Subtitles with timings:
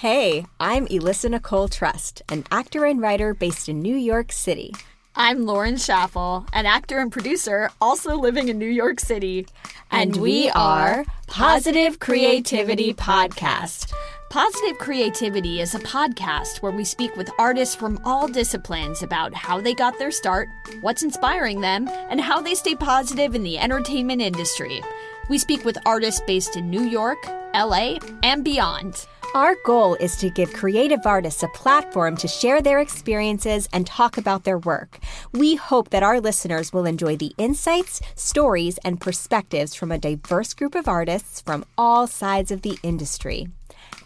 [0.00, 4.74] Hey, I'm Elissa Nicole Trust, an actor and writer based in New York City.
[5.14, 9.46] I'm Lauren Schaffel, an actor and producer also living in New York City.
[9.90, 13.92] And, and we are Positive Creativity Podcast.
[14.30, 19.60] Positive Creativity is a podcast where we speak with artists from all disciplines about how
[19.60, 20.48] they got their start,
[20.80, 24.80] what's inspiring them, and how they stay positive in the entertainment industry.
[25.28, 27.18] We speak with artists based in New York,
[27.52, 29.06] LA, and beyond.
[29.34, 34.18] Our goal is to give creative artists a platform to share their experiences and talk
[34.18, 34.98] about their work.
[35.32, 40.52] We hope that our listeners will enjoy the insights, stories, and perspectives from a diverse
[40.52, 43.46] group of artists from all sides of the industry.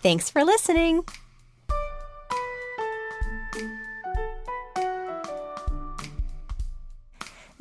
[0.02, 1.04] Thanks for listening.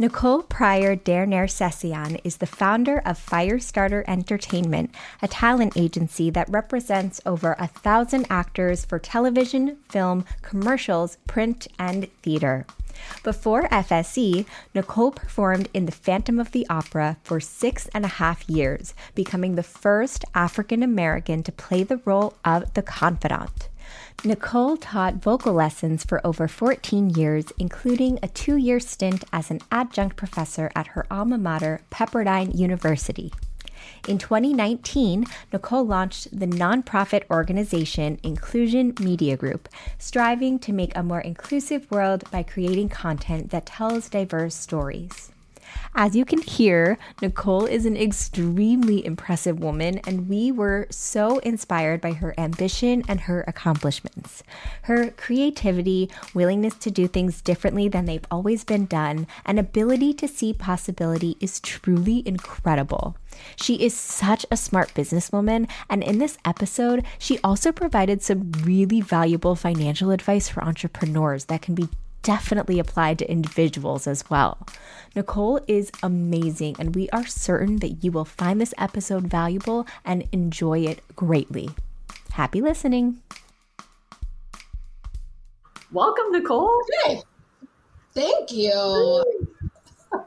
[0.04, 7.56] Nicole Pryor Dernersesian is the founder of Firestarter Entertainment, a talent agency that represents over
[7.58, 12.66] a thousand actors for television, film, commercials, print, and theater.
[13.24, 18.50] Before FSE, Nicole performed in The Phantom of the Opera for six and a half
[18.50, 23.70] years, becoming the first African American to play the role of the confidant.
[24.26, 29.60] Nicole taught vocal lessons for over 14 years, including a two year stint as an
[29.70, 33.34] adjunct professor at her alma mater, Pepperdine University.
[34.08, 41.20] In 2019, Nicole launched the nonprofit organization Inclusion Media Group, striving to make a more
[41.20, 45.33] inclusive world by creating content that tells diverse stories.
[45.96, 52.02] As you can hear, Nicole is an extremely impressive woman, and we were so inspired
[52.02, 54.44] by her ambition and her accomplishments.
[54.84, 60.28] Her creativity, willingness to do things differently than they've always been done, and ability to
[60.28, 63.16] see possibility is truly incredible.
[63.56, 69.02] She is such a smart businesswoman, and in this episode, she also provided some really
[69.02, 71.90] valuable financial advice for entrepreneurs that can be
[72.24, 74.66] definitely applied to individuals as well.
[75.16, 80.28] Nicole is amazing, and we are certain that you will find this episode valuable and
[80.32, 81.70] enjoy it greatly.
[82.32, 83.22] Happy listening.
[85.92, 86.82] Welcome, Nicole.
[87.04, 87.22] Hey,
[88.14, 89.24] thank you.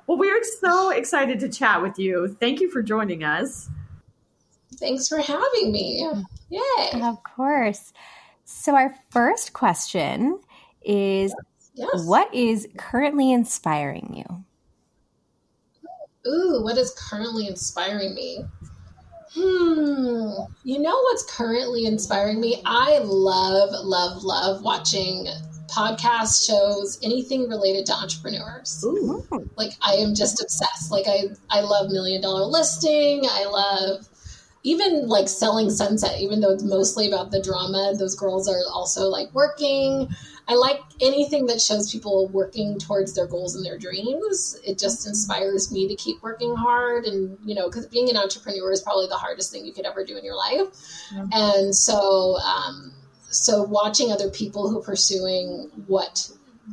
[0.09, 2.37] Well, we're so excited to chat with you.
[2.41, 3.69] Thank you for joining us.
[4.75, 6.05] Thanks for having me.
[6.51, 7.03] Yay.
[7.03, 7.93] Of course.
[8.45, 10.41] So, our first question
[10.85, 11.35] is
[11.77, 12.07] Yes.
[12.07, 14.45] What is currently inspiring you?
[16.27, 18.45] Ooh, what is currently inspiring me?
[19.35, 20.31] Hmm.
[20.65, 22.63] You know what's currently inspiring me?
[22.65, 25.29] I love, love, love watching
[25.69, 28.83] podcast shows, anything related to entrepreneurs.
[28.83, 29.27] Ooh.
[29.57, 30.91] Like I am just obsessed.
[30.91, 33.25] Like I, I love Million Dollar Listing.
[33.29, 34.09] I love
[34.63, 37.93] even like Selling Sunset, even though it's mostly about the drama.
[37.99, 40.09] Those girls are also like working.
[40.49, 44.61] I like anything that shows people working towards their goals and their dreams.
[44.65, 47.05] It just inspires me to keep working hard.
[47.05, 50.05] And, you know, because being an entrepreneur is probably the hardest thing you could ever
[50.05, 50.69] do in your life.
[51.13, 51.29] Mm-hmm.
[51.33, 52.93] And so, um,
[53.29, 56.31] so watching other people who are pursuing what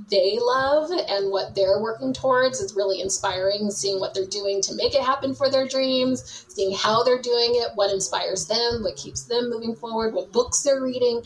[0.10, 4.74] they love and what they're working towards is really inspiring seeing what they're doing to
[4.74, 8.96] make it happen for their dreams seeing how they're doing it what inspires them what
[8.96, 11.22] keeps them moving forward what books they're reading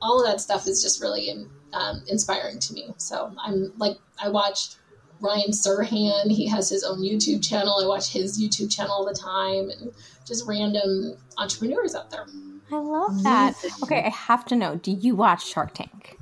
[0.00, 1.28] all of that stuff is just really
[1.72, 2.94] um, inspiring to me.
[2.96, 4.76] So I'm like, I watched
[5.20, 6.30] Ryan Serhant.
[6.30, 7.80] He has his own YouTube channel.
[7.82, 9.92] I watch his YouTube channel all the time and
[10.26, 12.26] just random entrepreneurs out there.
[12.70, 13.54] I love that.
[13.82, 16.18] Okay, I have to know, do you watch Shark Tank?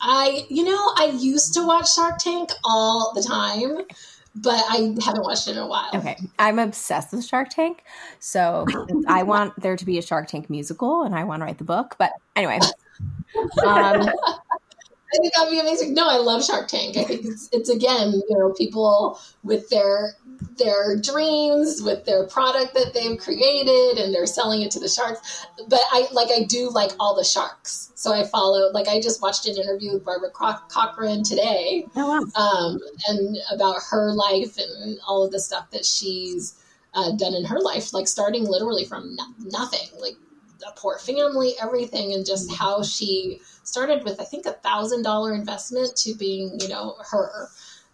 [0.00, 3.84] I, you know, I used to watch Shark Tank all the time
[4.34, 5.90] but I haven't watched it in a while.
[5.94, 6.16] Okay.
[6.38, 7.82] I'm obsessed with Shark Tank.
[8.20, 8.64] So
[9.08, 11.64] I want there to be a Shark Tank musical and I want to write the
[11.64, 11.96] book.
[11.98, 12.60] But anyway.
[13.64, 14.10] Um,
[15.12, 15.94] I think that'd be amazing.
[15.94, 16.96] No, I love Shark Tank.
[16.96, 20.14] I think it's, it's again, you know, people with their
[20.56, 25.46] their dreams, with their product that they've created, and they're selling it to the sharks.
[25.68, 28.70] But I like I do like all the sharks, so I follow.
[28.72, 32.42] Like I just watched an interview with Barbara Corcoran today, oh, wow.
[32.42, 36.62] um, and about her life and all of the stuff that she's
[36.94, 40.14] uh, done in her life, like starting literally from no- nothing, like
[40.66, 42.56] a poor family, everything, and just mm-hmm.
[42.56, 47.48] how she started with I think a thousand dollar investment to being you know her.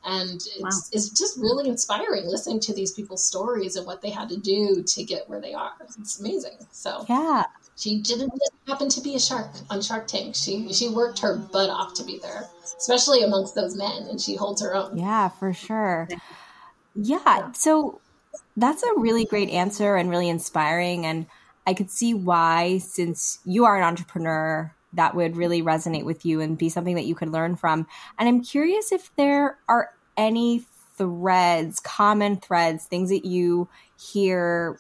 [0.09, 0.69] And it's, wow.
[0.93, 4.85] it's just really inspiring listening to these people's stories and what they had to do
[4.85, 5.73] to get where they are.
[5.99, 6.59] It's amazing.
[6.71, 7.43] So yeah.
[7.77, 10.37] she didn't just happen to be a shark on shark tank.
[10.37, 12.49] She she worked her butt off to be there
[12.79, 14.97] especially amongst those men and she holds her own.
[14.97, 16.09] Yeah for sure.
[16.95, 18.01] Yeah so
[18.57, 21.05] that's a really great answer and really inspiring.
[21.07, 21.27] And
[21.67, 26.41] I could see why, since you are an entrepreneur, that would really resonate with you
[26.41, 27.87] and be something that you could learn from.
[28.19, 30.65] And I'm curious if there are any
[30.97, 33.69] threads, common threads, things that you
[33.99, 34.79] hear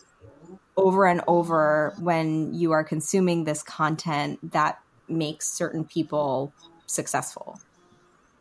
[0.77, 4.79] over and over when you are consuming this content that
[5.09, 6.53] makes certain people
[6.87, 7.59] successful?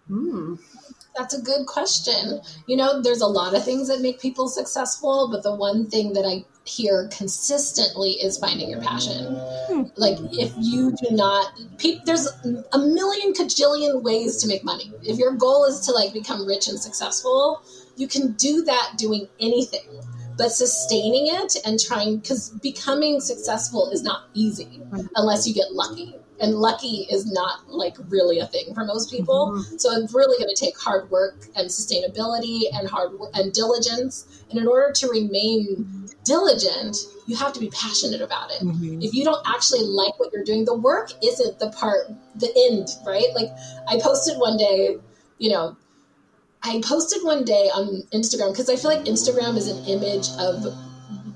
[0.10, 0.60] Mm.
[1.18, 2.42] That's a good question.
[2.68, 6.14] You know, there's a lot of things that make people successful, but the one thing
[6.14, 9.36] that I hear consistently is finding your passion.
[9.68, 9.84] Hmm.
[9.96, 12.28] Like, if you do not, pe- there's
[12.74, 14.92] a million cajillion ways to make money.
[15.04, 17.62] If your goal is to like become rich and successful,
[17.96, 20.02] you can do that doing anything
[20.38, 24.82] but sustaining it and trying because becoming successful is not easy
[25.16, 29.54] unless you get lucky and lucky is not like really a thing for most people
[29.54, 29.78] mm-hmm.
[29.78, 34.44] so it's really going to take hard work and sustainability and hard work and diligence
[34.50, 36.98] and in order to remain diligent
[37.28, 39.02] you have to be passionate about it mm-hmm.
[39.02, 42.90] if you don't actually like what you're doing the work isn't the part the end
[43.06, 43.50] right like
[43.88, 44.98] i posted one day
[45.38, 45.76] you know
[46.68, 50.66] I posted one day on Instagram because I feel like Instagram is an image of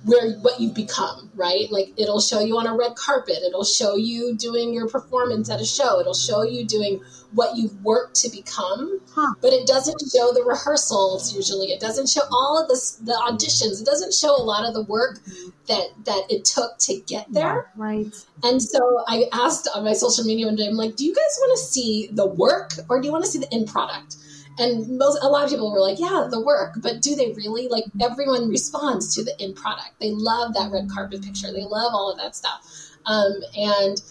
[0.10, 1.72] where what you've become, right?
[1.72, 5.62] Like it'll show you on a red carpet, it'll show you doing your performance at
[5.62, 7.02] a show, it'll show you doing
[7.34, 9.36] what you've worked to become, huh.
[9.40, 11.68] but it doesn't show the rehearsals usually.
[11.68, 13.82] It doesn't show all of the the auditions.
[13.82, 15.20] It doesn't show a lot of the work
[15.68, 17.68] that that it took to get there.
[17.78, 18.26] Yeah, right.
[18.44, 21.38] And so I asked on my social media one day, I'm like, do you guys
[21.40, 24.16] want to see the work or do you want to see the end product?
[24.60, 27.68] And most a lot of people were like yeah the work but do they really
[27.68, 30.00] like everyone responds to the end product.
[30.00, 31.52] They love that red carpet picture.
[31.52, 32.62] They love all of that stuff.
[33.06, 34.02] Um, and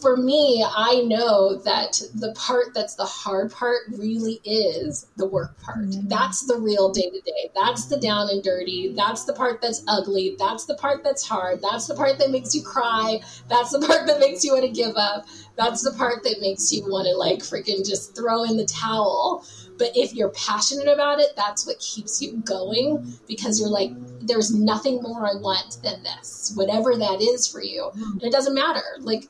[0.00, 5.58] for me i know that the part that's the hard part really is the work
[5.62, 5.78] part.
[5.78, 6.08] Mm-hmm.
[6.08, 8.92] that's the real day to day that's the down and dirty.
[8.94, 10.36] That's the part that's ugly.
[10.38, 11.62] That's the part that's hard.
[11.62, 13.20] That's the part that makes you cry.
[13.48, 15.26] That's the part that makes you want to give up.
[15.56, 19.44] That's the part that makes you want to like freaking just throw in the towel
[19.78, 23.90] but if you're passionate about it, that's what keeps you going because you're like,
[24.26, 27.90] there's nothing more I want than this, whatever that is for you.
[27.94, 28.82] And it doesn't matter.
[29.00, 29.28] Like,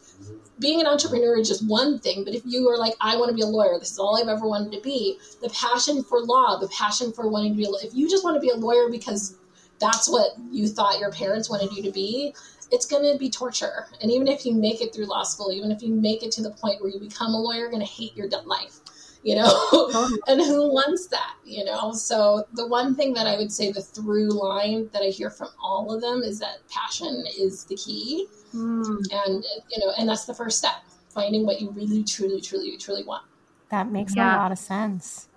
[0.59, 3.35] being an entrepreneur is just one thing, but if you are like, I want to
[3.35, 6.59] be a lawyer, this is all I've ever wanted to be, the passion for law,
[6.59, 8.89] the passion for wanting to be, a, if you just want to be a lawyer
[8.91, 9.37] because
[9.79, 12.35] that's what you thought your parents wanted you to be,
[12.73, 13.87] it's going to be torture.
[14.01, 16.43] And even if you make it through law school, even if you make it to
[16.43, 18.81] the point where you become a lawyer, you're going to hate your life
[19.27, 19.91] you know
[20.29, 21.93] and who wants that you know?
[21.93, 25.49] So the one thing that i would say the through line that i hear from
[25.61, 28.27] all of them is that passion is the key.
[28.55, 29.05] Mm.
[29.11, 30.77] and you know and that's the first step
[31.11, 33.25] finding what you really truly truly truly want.
[33.71, 34.37] That makes yeah.
[34.37, 35.29] a lot of sense.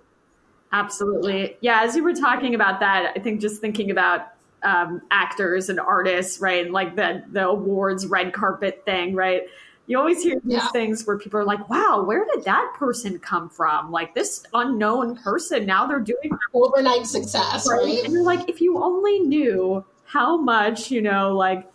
[0.72, 1.58] Absolutely.
[1.62, 5.80] Yeah as you were talking about that i think just thinking about um, actors and
[5.80, 9.44] artists right and like the the awards red carpet thing right
[9.90, 10.68] you always hear these yeah.
[10.68, 13.92] things where people are like, wow, where did that person come from?
[13.92, 17.84] Like this unknown person, now they're doing overnight success, right?
[17.84, 18.04] right?
[18.04, 21.68] And you're like, if you only knew how much, you know, like,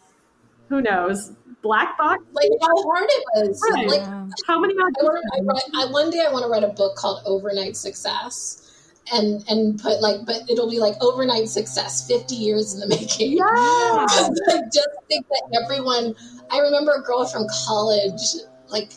[0.69, 3.88] who knows, black box like how hard it was right.
[3.88, 4.02] like
[4.46, 7.22] how many I, I, write, I, one day i want to write a book called
[7.25, 8.63] overnight success
[9.12, 13.33] and and put like but it'll be like overnight success 50 years in the making
[13.33, 16.15] yeah i just think that everyone
[16.51, 18.21] I remember a girl from college,
[18.69, 18.93] like,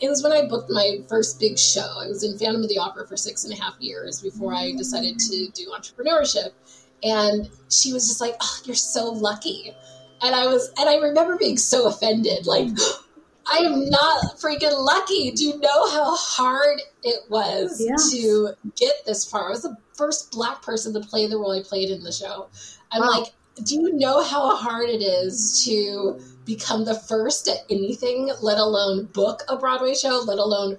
[0.00, 1.98] it was when I booked my first big show.
[2.00, 4.72] I was in Phantom of the Opera for six and a half years before I
[4.72, 4.78] mm.
[4.78, 6.50] decided to do entrepreneurship.
[7.02, 9.74] And she was just like, Oh, you're so lucky.
[10.22, 12.46] And I was, and I remember being so offended.
[12.46, 12.68] Like,
[13.50, 15.30] I am not freaking lucky.
[15.32, 18.10] Do you know how hard it was yes.
[18.12, 19.48] to get this far?
[19.48, 22.48] I was the first black person to play the role I played in the show.
[22.90, 23.10] I'm wow.
[23.10, 23.32] like,
[23.62, 29.06] do you know how hard it is to become the first at anything, let alone
[29.06, 30.78] book a Broadway show, let alone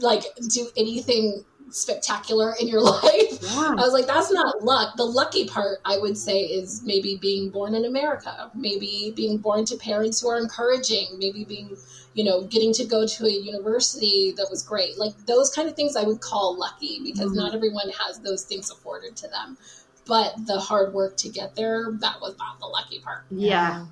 [0.00, 3.38] like do anything spectacular in your life.
[3.42, 3.74] Yeah.
[3.76, 4.96] I was like, that's not luck.
[4.96, 9.64] The lucky part, I would say, is maybe being born in America, maybe being born
[9.66, 11.76] to parents who are encouraging, maybe being,
[12.14, 14.98] you know, getting to go to a university that was great.
[14.98, 17.38] Like those kind of things I would call lucky because mm-hmm.
[17.38, 19.56] not everyone has those things afforded to them.
[20.04, 23.24] But the hard work to get there, that was not the lucky part.
[23.30, 23.86] Yeah.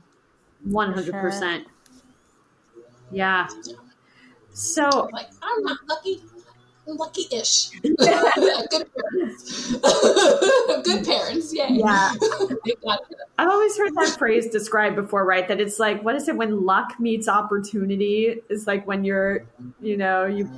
[0.68, 1.64] 100%.
[3.12, 3.48] Yeah.
[4.52, 6.22] So, like, I'm not lucky.
[6.96, 7.70] Lucky-ish.
[7.82, 9.76] Good parents.
[10.84, 11.54] Good parents.
[11.54, 11.68] Yay.
[11.70, 12.12] Yeah.
[13.38, 15.46] I've always heard that phrase described before, right?
[15.48, 18.42] That it's like, what is it when luck meets opportunity?
[18.48, 19.46] Is like when you're,
[19.80, 20.50] you know, you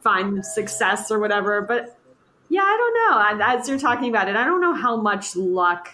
[0.00, 1.60] find success or whatever.
[1.62, 1.98] But
[2.48, 3.46] yeah, I don't know.
[3.46, 5.88] As you're talking about it, I don't know how much luck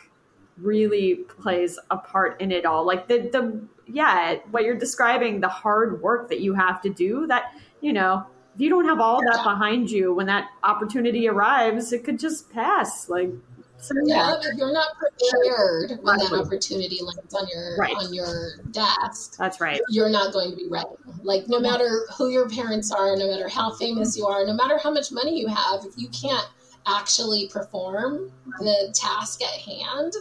[0.58, 2.86] really plays a part in it all.
[2.86, 7.26] Like the the yeah, what you're describing, the hard work that you have to do.
[7.26, 8.26] That you know,
[8.56, 12.50] if you don't have all that behind you when that opportunity arrives, it could just
[12.50, 13.06] pass.
[13.10, 13.28] Like
[13.76, 17.94] so, yeah, if you're not prepared when that opportunity lands on your right.
[17.94, 19.82] on your desk, that's right.
[19.90, 20.88] You're not going to be ready.
[21.22, 24.78] Like no matter who your parents are, no matter how famous you are, no matter
[24.78, 26.48] how much money you have, if you can't
[26.86, 30.14] actually perform the task at hand,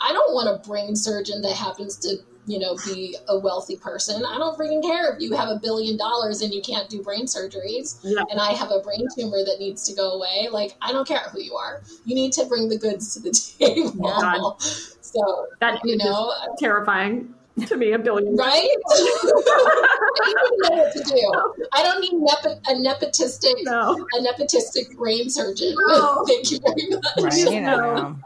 [0.00, 2.16] I don't want a brain surgeon that happens to
[2.46, 4.24] you know, be a wealthy person.
[4.24, 7.26] I don't freaking care if you have a billion dollars and you can't do brain
[7.26, 8.22] surgeries yeah.
[8.30, 10.48] and I have a brain tumor that needs to go away.
[10.50, 11.82] Like, I don't care who you are.
[12.04, 14.56] You need to bring the goods to the table.
[14.60, 14.68] Yeah.
[15.00, 17.34] So, that you know, terrifying
[17.64, 18.36] to me, a billion.
[18.36, 18.68] Right?
[18.90, 21.68] I know what to do.
[21.72, 24.06] I don't need nepo- a nepotistic, no.
[24.14, 25.74] a nepotistic brain surgeon.
[25.88, 26.24] No.
[26.28, 27.04] Thank you very much.
[27.18, 28.16] Right, no.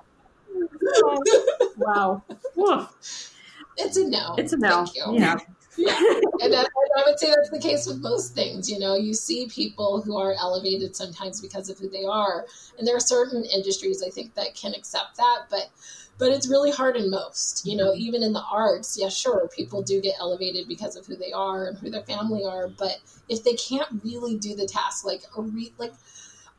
[1.76, 2.22] wow.
[3.80, 4.34] It's a no.
[4.36, 4.84] It's a no.
[4.84, 5.18] Thank you.
[5.18, 5.38] Yeah.
[5.76, 6.20] yeah.
[6.40, 8.70] And, I, I would say that's the case with most things.
[8.70, 12.46] You know, you see people who are elevated sometimes because of who they are.
[12.78, 15.70] And there are certain industries I think that can accept that, but
[16.20, 18.00] but it's really hard in most you know mm-hmm.
[18.00, 21.66] even in the arts yeah sure people do get elevated because of who they are
[21.66, 25.40] and who their family are but if they can't really do the task like a
[25.40, 25.94] re- like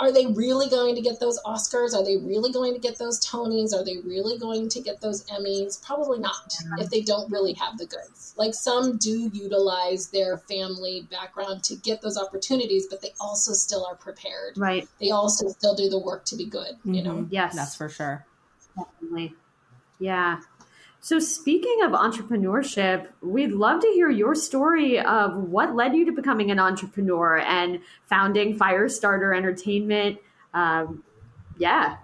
[0.02, 1.94] are they really going to get those Oscars?
[1.94, 3.72] Are they really going to get those Tonys?
[3.72, 5.80] Are they really going to get those Emmys?
[5.86, 6.84] Probably not yeah.
[6.84, 8.34] if they don't really have the goods.
[8.36, 13.86] Like some do utilize their family background to get those opportunities, but they also still
[13.86, 14.58] are prepared.
[14.58, 14.88] Right.
[15.00, 16.94] They also still do the work to be good, mm-hmm.
[16.96, 17.28] you know?
[17.30, 17.56] Yes.
[17.56, 18.26] That's for sure.
[18.76, 19.36] Definitely.
[20.00, 20.40] Yeah.
[21.04, 26.12] So, speaking of entrepreneurship, we'd love to hear your story of what led you to
[26.12, 30.20] becoming an entrepreneur and founding Firestarter Entertainment.
[30.54, 31.04] Um,
[31.58, 31.98] yeah.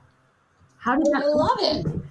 [0.80, 1.22] How did that?
[1.24, 2.02] I love it.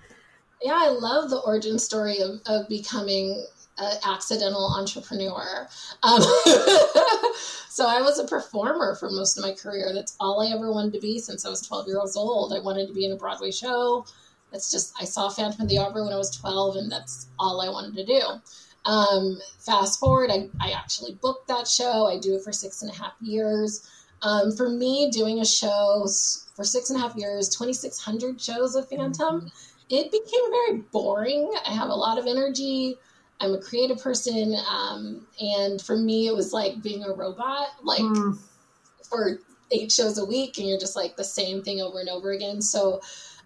[0.62, 3.44] Yeah, I love the origin story of, of becoming
[3.78, 5.68] an accidental entrepreneur.
[6.04, 6.22] Um,
[7.68, 9.90] so I was a performer for most of my career.
[9.92, 12.52] That's all I ever wanted to be since I was 12 years old.
[12.52, 14.06] I wanted to be in a Broadway show.
[14.56, 17.60] It's just I saw Phantom of the Opera when I was 12, and that's all
[17.60, 18.90] I wanted to do.
[18.90, 22.06] Um, fast forward, I, I actually booked that show.
[22.06, 23.88] I do it for six and a half years.
[24.22, 26.06] Um, for me, doing a show
[26.54, 29.46] for six and a half years, 2,600 shows of Phantom, mm-hmm.
[29.90, 31.52] it became very boring.
[31.66, 32.96] I have a lot of energy.
[33.40, 34.56] I'm a creative person.
[34.70, 38.38] Um, and for me, it was like being a robot, like mm.
[39.08, 39.38] for
[39.70, 42.62] eight shows a week, and you're just like the same thing over and over again.
[42.62, 43.02] So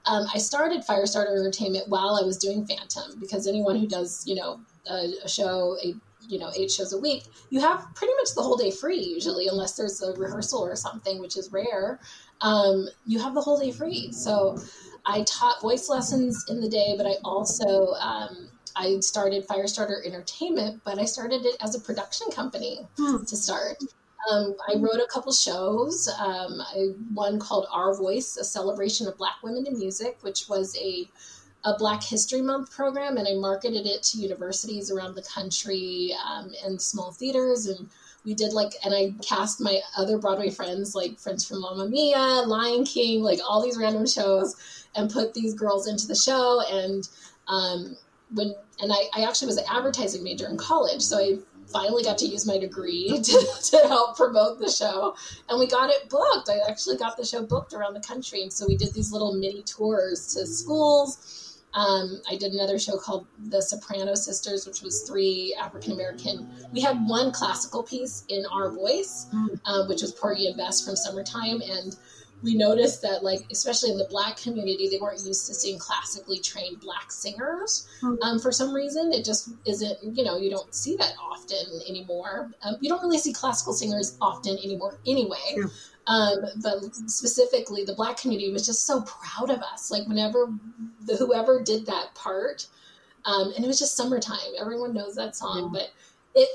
[0.07, 4.35] um, I started Firestarter Entertainment while I was doing Phantom because anyone who does, you
[4.35, 5.95] know, a, a show, a
[6.29, 9.49] you know, eight shows a week, you have pretty much the whole day free usually,
[9.49, 11.99] unless there's a rehearsal or something, which is rare.
[12.41, 14.13] Um, you have the whole day free.
[14.13, 14.59] So
[15.05, 20.83] I taught voice lessons in the day, but I also um, I started Firestarter Entertainment,
[20.85, 23.25] but I started it as a production company hmm.
[23.25, 23.79] to start.
[24.31, 26.09] Um, I wrote a couple shows.
[26.09, 30.77] Um, I, one called Our Voice, a celebration of Black women in music, which was
[30.77, 31.09] a
[31.65, 36.53] a Black History Month program, and I marketed it to universities around the country um,
[36.65, 37.67] and small theaters.
[37.67, 37.89] And
[38.25, 42.45] we did like, and I cast my other Broadway friends, like friends from Mamma Mia,
[42.47, 46.63] Lion King, like all these random shows, and put these girls into the show.
[46.71, 47.07] And
[47.49, 47.97] um,
[48.33, 51.39] when, and I, I actually was an advertising major in college, so I
[51.73, 55.15] finally got to use my degree to, to help promote the show.
[55.49, 56.49] And we got it booked.
[56.49, 58.43] I actually got the show booked around the country.
[58.43, 61.47] And so we did these little mini tours to schools.
[61.73, 66.49] Um, I did another show called The Soprano Sisters, which was three African American.
[66.73, 69.27] We had one classical piece in our voice,
[69.65, 71.63] uh, which was Porgy and Bess from Summertime.
[71.63, 71.97] And
[72.43, 76.39] we noticed that like especially in the black community they weren't used to seeing classically
[76.39, 77.89] trained black singers.
[78.01, 78.15] Hmm.
[78.23, 82.51] um, for some reason it just isn't you know you don't see that often anymore.
[82.63, 85.57] Um, you don't really see classical singers often anymore anyway.
[86.07, 89.91] Um, but specifically the black community was just so proud of us.
[89.91, 90.53] Like whenever
[91.03, 92.67] the whoever did that part
[93.27, 94.39] um, and it was just summertime.
[94.59, 95.91] Everyone knows that song but
[96.35, 96.49] it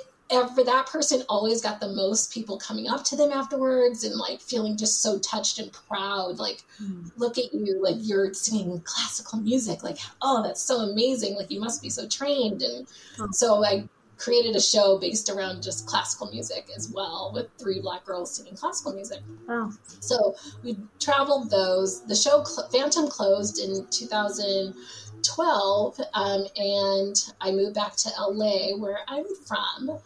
[0.48, 4.42] for that person always got the most people coming up to them afterwards and like
[4.42, 7.12] feeling just so touched and proud like mm.
[7.18, 11.60] look at you like you're singing classical music like oh that's so amazing like you
[11.60, 12.88] must be so trained and
[13.20, 13.28] oh.
[13.32, 13.88] so i
[14.18, 18.56] created a show based around just classical music as well with three black girls singing
[18.56, 19.72] classical music oh.
[20.00, 27.76] so we traveled those the show cl- phantom closed in 2012 um, and i moved
[27.76, 30.00] back to la where i'm from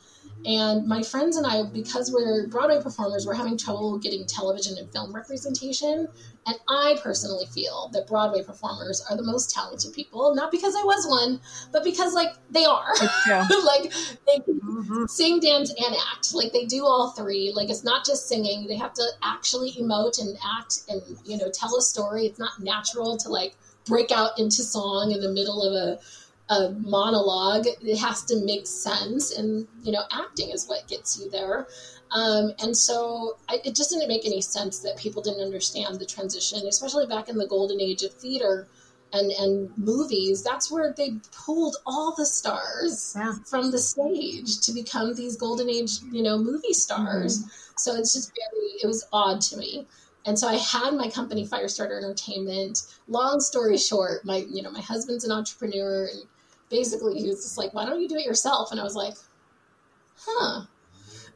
[0.45, 4.89] And my friends and I, because we're Broadway performers, we're having trouble getting television and
[4.91, 6.07] film representation.
[6.47, 10.83] And I personally feel that Broadway performers are the most talented people, not because I
[10.83, 11.41] was one,
[11.73, 12.93] but because like they are.
[13.29, 13.91] like
[14.25, 15.05] they mm-hmm.
[15.07, 16.33] sing, dance, and act.
[16.33, 17.51] Like they do all three.
[17.53, 21.51] Like it's not just singing; they have to actually emote and act, and you know,
[21.51, 22.25] tell a story.
[22.25, 23.55] It's not natural to like
[23.85, 25.99] break out into song in the middle of a
[26.49, 27.67] a monologue.
[27.67, 31.67] It has to make sense, and you know, acting is what gets you there.
[32.11, 36.05] Um, and so I, it just didn't make any sense that people didn't understand the
[36.05, 38.67] transition, especially back in the golden age of theater
[39.13, 40.43] and and movies.
[40.43, 43.33] That's where they pulled all the stars yeah.
[43.45, 47.39] from the stage to become these golden age, you know, movie stars.
[47.39, 47.49] Mm-hmm.
[47.77, 49.87] So it's just very it was odd to me.
[50.25, 52.83] And so I had my company Firestarter Entertainment.
[53.07, 56.23] Long story short, my you know my husband's an entrepreneur and
[56.69, 58.71] basically he was just like, why don't you do it yourself?
[58.71, 59.13] And I was like,
[60.17, 60.61] huh.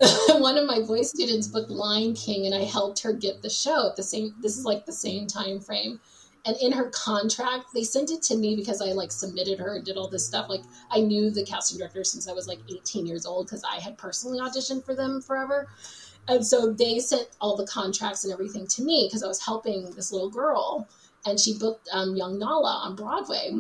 [0.40, 3.90] One of my voice students booked Lion King and I helped her get the show
[3.90, 6.00] at the same this is like the same time frame.
[6.46, 9.86] And in her contract, they sent it to me because I like submitted her and
[9.86, 10.50] did all this stuff.
[10.50, 13.80] Like I knew the casting director since I was like 18 years old because I
[13.80, 15.70] had personally auditioned for them forever.
[16.28, 19.92] And so they sent all the contracts and everything to me because I was helping
[19.92, 20.88] this little girl
[21.26, 23.52] and she booked um, Young Nala on Broadway.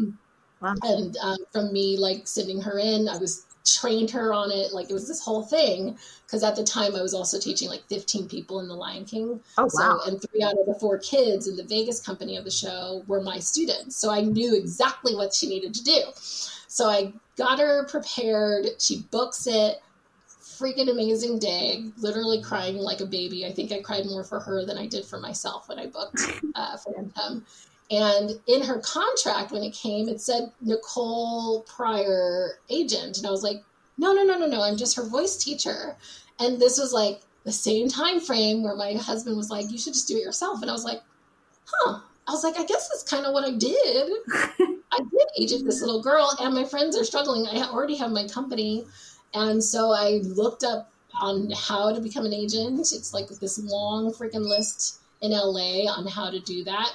[0.63, 0.75] Wow.
[0.83, 4.71] And um, from me like sending her in, I was trained her on it.
[4.71, 5.97] Like it was this whole thing.
[6.25, 9.41] Because at the time I was also teaching like 15 people in The Lion King.
[9.57, 9.69] Oh, wow.
[9.69, 13.03] So, and three out of the four kids in the Vegas company of the show
[13.07, 13.97] were my students.
[13.97, 16.01] So I knew exactly what she needed to do.
[16.15, 18.67] So I got her prepared.
[18.79, 19.81] She books it.
[20.29, 21.91] Freaking amazing day.
[21.97, 23.45] Literally crying like a baby.
[23.45, 26.21] I think I cried more for her than I did for myself when I booked
[26.55, 27.45] uh, Phantom.
[27.91, 33.17] And in her contract, when it came, it said Nicole Pryor agent.
[33.17, 33.63] And I was like,
[33.97, 34.61] no, no, no, no, no.
[34.61, 35.95] I'm just her voice teacher.
[36.39, 39.93] And this was like the same time frame where my husband was like, you should
[39.93, 40.61] just do it yourself.
[40.61, 41.01] And I was like,
[41.65, 41.99] huh.
[42.27, 44.11] I was like, I guess that's kind of what I did.
[44.31, 47.47] I did agent this little girl, and my friends are struggling.
[47.47, 48.85] I already have my company.
[49.33, 52.79] And so I looked up on how to become an agent.
[52.79, 56.93] It's like this long freaking list in LA on how to do that.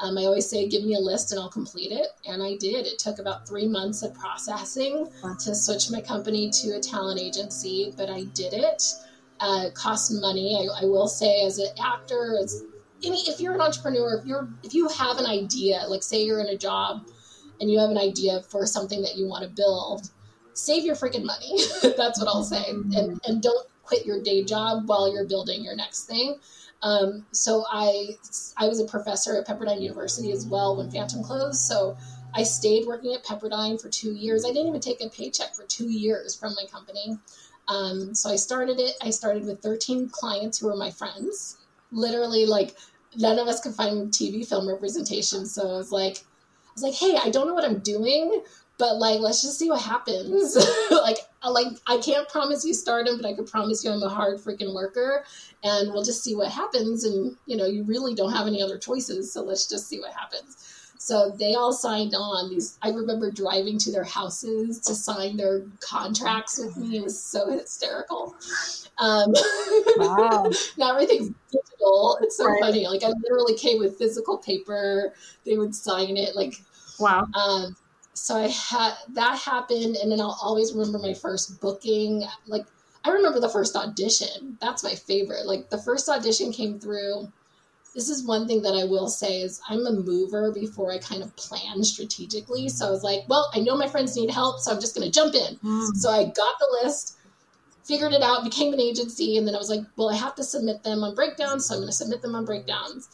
[0.00, 2.08] Um, I always say, give me a list and I'll complete it.
[2.24, 2.86] And I did.
[2.86, 5.08] It took about three months of processing
[5.40, 8.82] to switch my company to a talent agency, but I did it.
[9.40, 10.56] Uh, it cost money.
[10.56, 12.62] I, I, will say, as an actor, as
[13.04, 16.40] any, if you're an entrepreneur, if you're if you have an idea, like say you're
[16.40, 17.06] in a job
[17.60, 20.10] and you have an idea for something that you want to build,
[20.54, 21.58] save your freaking money.
[21.96, 25.76] That's what I'll say, and and don't quit your day job while you're building your
[25.76, 26.38] next thing
[26.82, 28.16] um, so I
[28.56, 31.60] I was a professor at Pepperdine University as well when Phantom closed.
[31.60, 31.96] So
[32.34, 34.44] I stayed working at Pepperdine for two years.
[34.44, 37.18] I didn't even take a paycheck for two years from my company.
[37.66, 38.94] Um, so I started it.
[39.02, 41.58] I started with 13 clients who were my friends.
[41.90, 42.76] Literally, like
[43.16, 45.46] none of us could find TV film representation.
[45.46, 48.42] So I was like, I was like, hey, I don't know what I'm doing,
[48.78, 50.56] but like let's just see what happens.
[50.90, 54.38] Like like i can't promise you stardom but i could promise you i'm a hard
[54.38, 55.24] freaking worker.
[55.62, 57.04] And we'll just see what happens.
[57.04, 59.32] And you know you really don't have any other choices.
[59.32, 60.56] So let's just see what happens.
[60.98, 62.50] So they all signed on.
[62.50, 66.98] These i remember driving to their houses to sign their contracts with me.
[66.98, 68.34] It was so hysterical.
[68.98, 69.32] Um,
[69.96, 70.50] wow.
[70.76, 72.18] now everything's digital.
[72.22, 72.60] It's so right.
[72.60, 72.86] funny.
[72.86, 75.14] Like i literally came with physical paper.
[75.46, 76.60] They would sign it like
[76.98, 77.26] wow.
[77.34, 77.76] um,
[78.18, 82.24] so I had that happened, and then I'll always remember my first booking.
[82.46, 82.66] Like
[83.04, 84.58] I remember the first audition.
[84.60, 85.46] That's my favorite.
[85.46, 87.32] Like the first audition came through.
[87.94, 91.22] This is one thing that I will say is I'm a mover before I kind
[91.22, 92.68] of plan strategically.
[92.68, 95.10] So I was like, well, I know my friends need help, so I'm just going
[95.10, 95.56] to jump in.
[95.56, 95.96] Mm.
[95.96, 97.16] So I got the list,
[97.84, 100.44] figured it out, became an agency, and then I was like, well, I have to
[100.44, 103.08] submit them on breakdowns, so I'm going to submit them on breakdowns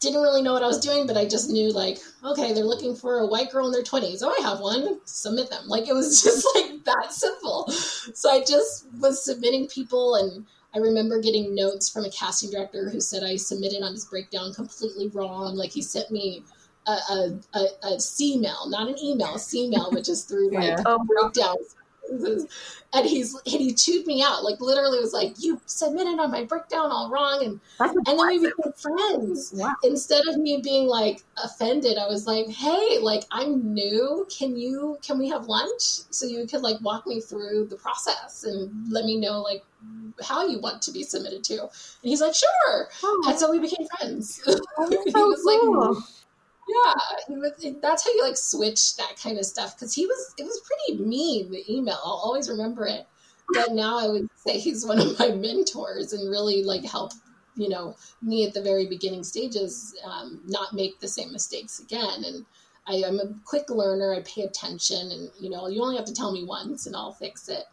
[0.00, 2.94] didn't really know what I was doing, but I just knew like, okay, they're looking
[2.94, 4.20] for a white girl in their 20s.
[4.22, 5.00] Oh, I have one.
[5.04, 5.66] Submit them.
[5.66, 7.68] Like it was just like that simple.
[7.70, 12.90] So I just was submitting people and I remember getting notes from a casting director
[12.90, 15.56] who said I submitted on his breakdown completely wrong.
[15.56, 16.44] Like he sent me
[16.86, 20.64] a, a, a, a C mail, not an email, C mail, which is through like
[20.64, 20.82] yeah.
[20.84, 21.74] oh, breakdowns
[22.92, 26.44] and he's and he chewed me out like literally was like you submitted on my
[26.44, 27.42] breakdown all wrong.
[27.44, 27.60] And
[28.06, 29.54] and then we became friends.
[29.82, 34.26] Instead of me being like offended i was like hey like i'm new.
[34.30, 38.44] Can you can we have lunch so you could like walk me through the process
[38.44, 39.64] and let me know like
[40.22, 41.60] how you want to be submitted to?
[41.60, 41.70] And
[42.02, 42.88] he's like sure.
[43.02, 43.24] Oh.
[43.28, 44.40] and so we became friends.
[44.88, 45.94] He so was cool.
[45.94, 46.04] like
[46.68, 46.94] yeah,
[47.28, 50.60] was, that's how you like switch that kind of stuff because he was it was
[50.60, 51.98] pretty mean the email.
[52.04, 53.06] I'll always remember it.
[53.52, 57.12] but now I would say he's one of my mentors and really like help
[57.56, 62.24] you know me at the very beginning stages um, not make the same mistakes again
[62.24, 62.44] and
[62.86, 66.14] I, am a quick learner i pay attention and you know you only have to
[66.14, 67.64] tell me once and i'll fix it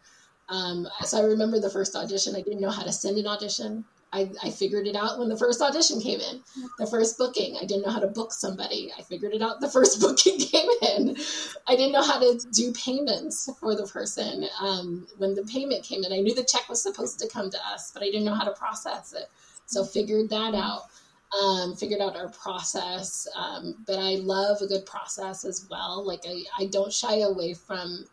[0.50, 3.86] um, so i remember the first audition i didn't know how to send an audition
[4.14, 6.42] I, I figured it out when the first audition came in
[6.78, 9.70] the first booking i didn't know how to book somebody i figured it out the
[9.70, 11.18] first booking came in
[11.68, 16.04] i didn't know how to do payments for the person um, when the payment came
[16.04, 18.36] in i knew the check was supposed to come to us but i didn't know
[18.36, 19.30] how to process it
[19.66, 20.84] so figured that out.
[21.42, 23.28] Um, figured out our process.
[23.36, 26.06] Um, but I love a good process as well.
[26.06, 28.06] Like I, I don't shy away from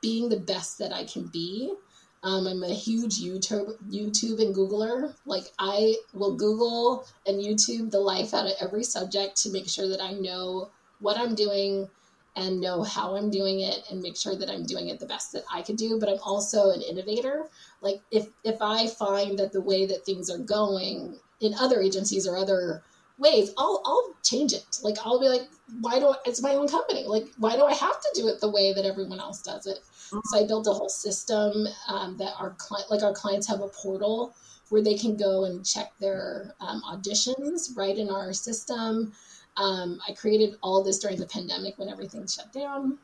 [0.00, 1.74] being the best that I can be.
[2.22, 5.14] Um, I'm a huge YouTube YouTube and Googler.
[5.24, 9.88] Like I will Google and YouTube the life out of every subject to make sure
[9.88, 11.88] that I know what I'm doing
[12.34, 15.32] and know how I'm doing it and make sure that I'm doing it the best
[15.32, 15.98] that I could do.
[15.98, 17.48] But I'm also an innovator.
[17.80, 22.26] Like if if I find that the way that things are going in other agencies
[22.26, 22.82] or other
[23.18, 24.78] ways, I'll I'll change it.
[24.82, 25.48] Like I'll be like,
[25.80, 27.04] why do I, it's my own company?
[27.04, 29.78] Like why do I have to do it the way that everyone else does it?
[29.78, 30.18] Mm-hmm.
[30.24, 33.68] So I built a whole system um, that our client, like our clients, have a
[33.68, 34.34] portal
[34.70, 39.12] where they can go and check their um, auditions right in our system.
[39.56, 42.98] Um, I created all this during the pandemic when everything shut down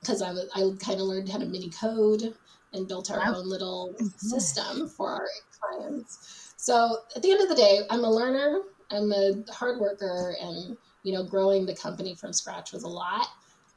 [0.00, 2.34] because I, was, I kind of learned how to mini code
[2.72, 3.36] and built our wow.
[3.36, 4.06] own little mm-hmm.
[4.06, 5.28] system for our
[5.60, 6.52] clients.
[6.56, 10.76] So at the end of the day, I'm a learner, I'm a hard worker, and
[11.02, 13.28] you know, growing the company from scratch was a lot,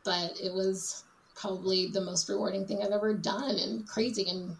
[0.03, 1.03] but it was
[1.35, 4.29] probably the most rewarding thing I've ever done and crazy.
[4.29, 4.55] And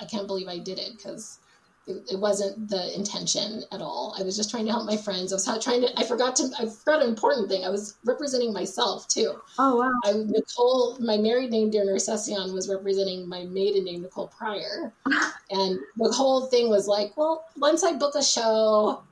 [0.00, 1.38] I can't believe I did it because
[1.86, 4.16] it, it, wasn't the intention at all.
[4.18, 5.32] I was just trying to help my friends.
[5.32, 6.00] I was trying to.
[6.00, 6.50] I forgot to.
[6.58, 7.64] I forgot an important thing.
[7.64, 9.34] I was representing myself too.
[9.58, 9.92] Oh wow!
[10.04, 14.92] I, Nicole, my married name, Dernersesian, was representing my maiden name, Nicole Pryor,
[15.50, 19.04] and the whole thing was like, well, once I book a show,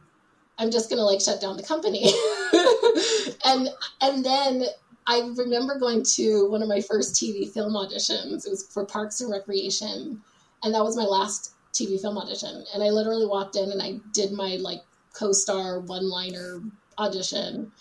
[0.59, 2.05] I'm just gonna like shut down the company,
[3.45, 3.69] and
[4.01, 4.65] and then
[5.07, 8.47] I remember going to one of my first TV film auditions.
[8.47, 10.23] It was for Parks and Recreation,
[10.63, 12.65] and that was my last TV film audition.
[12.73, 16.63] And I literally walked in and I did my like co star one liner
[16.97, 17.73] audition.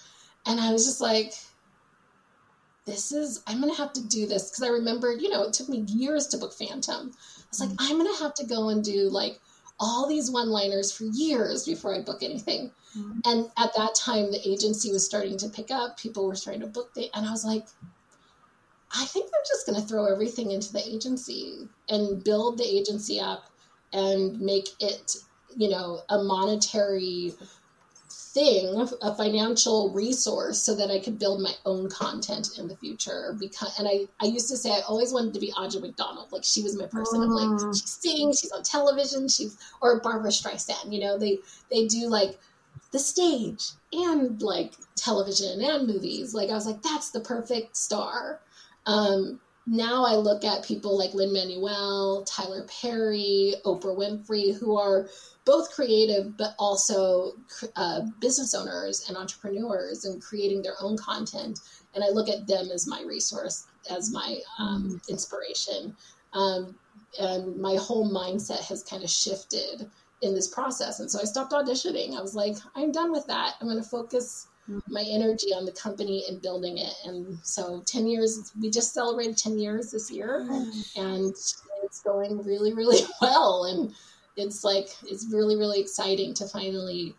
[0.46, 1.34] And I was just like,
[2.86, 4.50] this is, I'm going to have to do this.
[4.50, 7.12] Because I remember, you know, it took me years to book Phantom.
[7.14, 7.92] I was like, mm-hmm.
[7.92, 9.40] I'm going to have to go and do like
[9.80, 12.72] all these one liners for years before I book anything.
[12.98, 13.20] Mm-hmm.
[13.26, 15.98] And at that time, the agency was starting to pick up.
[15.98, 16.94] People were starting to book.
[16.94, 17.66] The, and I was like,
[18.96, 23.20] I think I'm just going to throw everything into the agency and build the agency
[23.20, 23.50] up
[23.92, 25.16] and make it,
[25.58, 27.34] you know, a monetary
[28.34, 33.36] thing, a financial resource so that I could build my own content in the future.
[33.40, 36.32] Because and I, I used to say I always wanted to be Audra McDonald.
[36.32, 37.22] Like she was my person.
[37.22, 37.80] I'm like, mm.
[37.80, 41.40] she sings, she's on television, she's or Barbra Streisand, you know, they
[41.72, 42.40] they do like
[42.92, 46.34] the stage and like television and movies.
[46.34, 48.40] Like I was like, that's the perfect star.
[48.86, 55.08] Um, now I look at people like Lin Manuel, Tyler Perry, Oprah Winfrey, who are
[55.46, 57.34] both creative but also
[57.76, 61.60] uh, business owners and entrepreneurs and creating their own content.
[61.96, 65.10] And I look at them as my resource, as my um, mm.
[65.10, 65.96] inspiration.
[66.34, 66.76] Um,
[67.20, 69.90] and my whole mindset has kind of shifted
[70.22, 71.00] in this process.
[71.00, 72.18] And so I stopped auditioning.
[72.18, 73.56] I was like, I'm done with that.
[73.60, 74.48] I'm going to focus
[74.88, 76.94] my energy on the company and building it.
[77.06, 80.48] And so 10 years, we just celebrated 10 years this year
[80.96, 83.66] and it's going really, really well.
[83.66, 83.94] And
[84.38, 87.14] it's like, it's really, really exciting to finally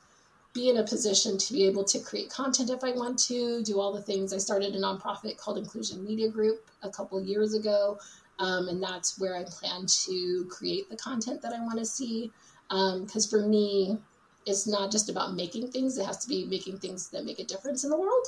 [0.55, 3.81] be in a position to be able to create content if I want to, do
[3.81, 4.33] all the things.
[4.33, 7.99] I started a nonprofit called Inclusion Media Group a couple years ago.
[8.39, 12.33] Um, and that's where I plan to create the content that I want to see.
[12.69, 13.99] Because um, for me,
[14.47, 17.45] it's not just about making things it has to be making things that make a
[17.45, 18.27] difference in the world.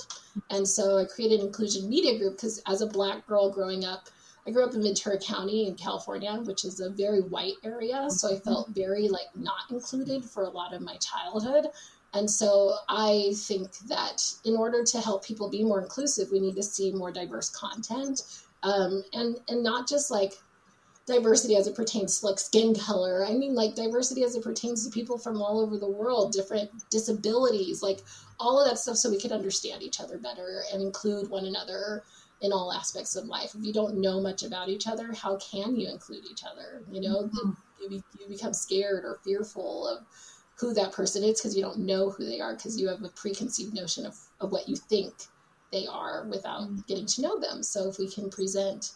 [0.50, 4.08] And so i created an inclusion media group because as a black girl growing up
[4.46, 8.34] i grew up in ventura county in california which is a very white area so
[8.34, 11.66] i felt very like not included for a lot of my childhood.
[12.14, 16.56] And so i think that in order to help people be more inclusive we need
[16.56, 18.22] to see more diverse content
[18.62, 20.32] um, and and not just like
[21.06, 23.24] diversity as it pertains to like skin color.
[23.24, 26.70] I mean like diversity as it pertains to people from all over the world, different
[26.90, 28.00] disabilities, like
[28.40, 32.02] all of that stuff so we can understand each other better and include one another
[32.42, 33.54] in all aspects of life.
[33.54, 36.82] If you don't know much about each other, how can you include each other?
[36.90, 37.50] You know, mm-hmm.
[37.92, 40.04] you, you become scared or fearful of
[40.58, 43.08] who that person is because you don't know who they are because you have a
[43.10, 45.12] preconceived notion of, of what you think
[45.72, 46.80] they are without mm-hmm.
[46.88, 47.62] getting to know them.
[47.62, 48.92] So if we can present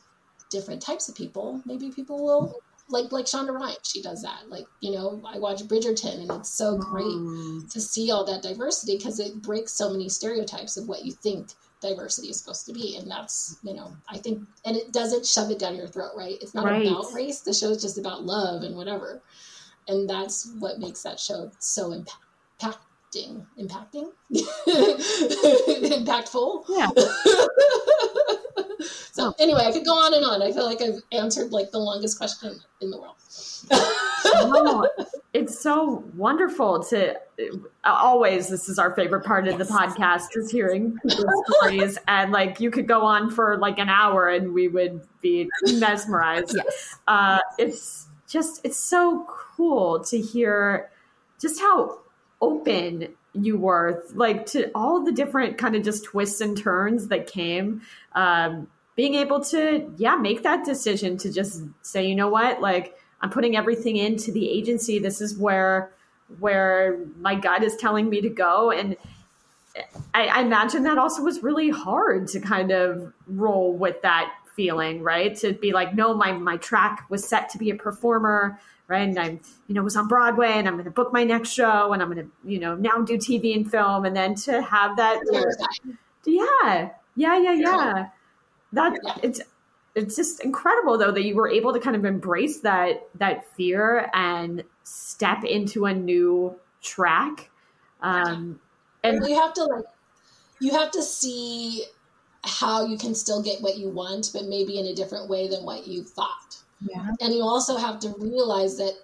[0.50, 4.48] different types of people, maybe people will like like Shonda Rhimes, she does that.
[4.48, 7.70] Like you know, I watch Bridgerton, and it's so great mm.
[7.72, 11.48] to see all that diversity because it breaks so many stereotypes of what you think
[11.80, 15.50] diversity is supposed to be, and that's you know, I think, and it doesn't shove
[15.50, 16.36] it down your throat, right?
[16.40, 16.86] It's not right.
[16.86, 17.40] about race.
[17.40, 19.22] The show is just about love and whatever,
[19.88, 24.10] and that's what makes that show so impacting, impacting,
[25.96, 26.64] impactful.
[26.68, 26.90] Yeah.
[29.12, 30.42] So anyway, I could go on and on.
[30.42, 33.16] I feel like I've answered like the longest question in the world.
[34.24, 34.88] no,
[35.32, 37.18] it's so wonderful to
[37.84, 38.48] always.
[38.48, 42.86] This is our favorite part of the podcast is hearing stories, and like you could
[42.86, 46.56] go on for like an hour and we would be mesmerized.
[46.56, 46.98] Yes.
[47.08, 50.90] Uh, it's just it's so cool to hear
[51.40, 51.98] just how
[52.40, 57.26] open you were like to all the different kind of just twists and turns that
[57.26, 57.80] came
[58.14, 58.66] um,
[59.00, 63.30] being able to yeah make that decision to just say you know what like i'm
[63.30, 64.98] putting everything into the agency.
[64.98, 65.90] This is where
[66.38, 68.70] where my gut is telling me to go.
[68.70, 68.98] And
[70.12, 75.02] I, I imagine that also was really hard to kind of roll with that feeling
[75.02, 75.34] right?
[75.36, 79.08] To be like no my my track was set to be a performer right?
[79.08, 81.94] And i'm you know was on broadway and i'm going to book my next show
[81.94, 84.04] and i'm going to you know now do tv and film.
[84.04, 85.20] And then to have that
[86.26, 87.54] yeah yeah yeah.
[87.54, 88.06] Yeah
[88.72, 89.40] that it's
[89.94, 94.10] it's just incredible though that you were able to kind of embrace that that fear
[94.14, 97.50] and step into a new track.
[98.02, 98.60] Um
[99.02, 99.84] and you have to like
[100.60, 101.84] you have to see
[102.44, 105.64] how you can still get what you want but maybe in a different way than
[105.64, 106.58] what you thought.
[106.80, 107.10] Yeah.
[107.20, 108.94] And you also have to realize that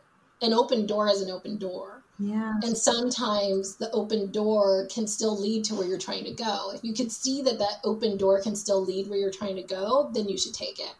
[0.43, 2.55] an open door is an open door yeah.
[2.63, 6.73] And sometimes the open door can still lead to where you're trying to go.
[6.75, 9.63] If you can see that that open door can still lead where you're trying to
[9.63, 10.95] go, then you should take it.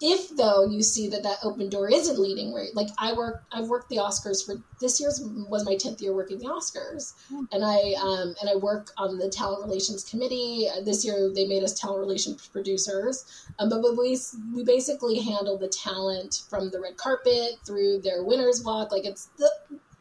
[0.00, 3.68] If though you see that that open door isn't leading where, like I work, I've
[3.68, 7.44] worked the Oscars for this year's was my tenth year working the Oscars, hmm.
[7.52, 10.68] and I um, and I work on the talent relations committee.
[10.84, 14.18] This year they made us talent relations producers, um, but, but we
[14.52, 18.90] we basically handle the talent from the red carpet through their winners walk.
[18.90, 19.50] Like it's the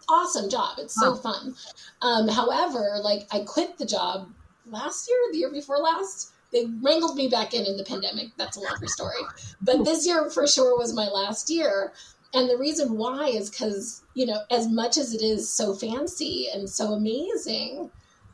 [0.10, 0.78] awesome job.
[0.80, 1.56] It's so fun.
[2.02, 4.30] Um, however, like I quit the job
[4.66, 6.32] last year, the year before last.
[6.52, 8.28] They wrangled me back in in the pandemic.
[8.38, 9.22] That's a longer story.
[9.62, 11.94] But this year for sure was my last year.
[12.36, 16.48] And the reason why is because, you know, as much as it is so fancy
[16.54, 17.89] and so amazing,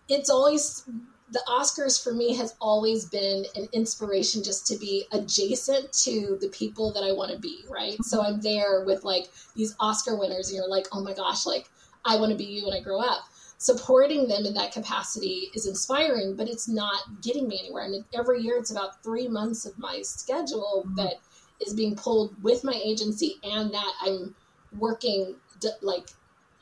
[0.09, 0.83] it's always
[1.31, 6.49] the Oscars for me has always been an inspiration just to be adjacent to the
[6.49, 8.03] people that I want to be, right?
[8.03, 11.69] So I'm there with like these Oscar winners, and you're like, oh my gosh, like
[12.05, 13.23] I want to be you when I grow up.
[13.57, 17.83] Supporting them in that capacity is inspiring, but it's not getting me anywhere.
[17.83, 21.15] And every year, it's about three months of my schedule that
[21.59, 24.33] is being pulled with my agency, and that I'm
[24.77, 25.35] working
[25.81, 26.07] like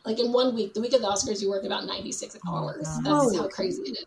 [0.06, 2.88] like in one week, the week of the Oscars, you work about 96 hours.
[3.04, 4.06] That's how crazy it is.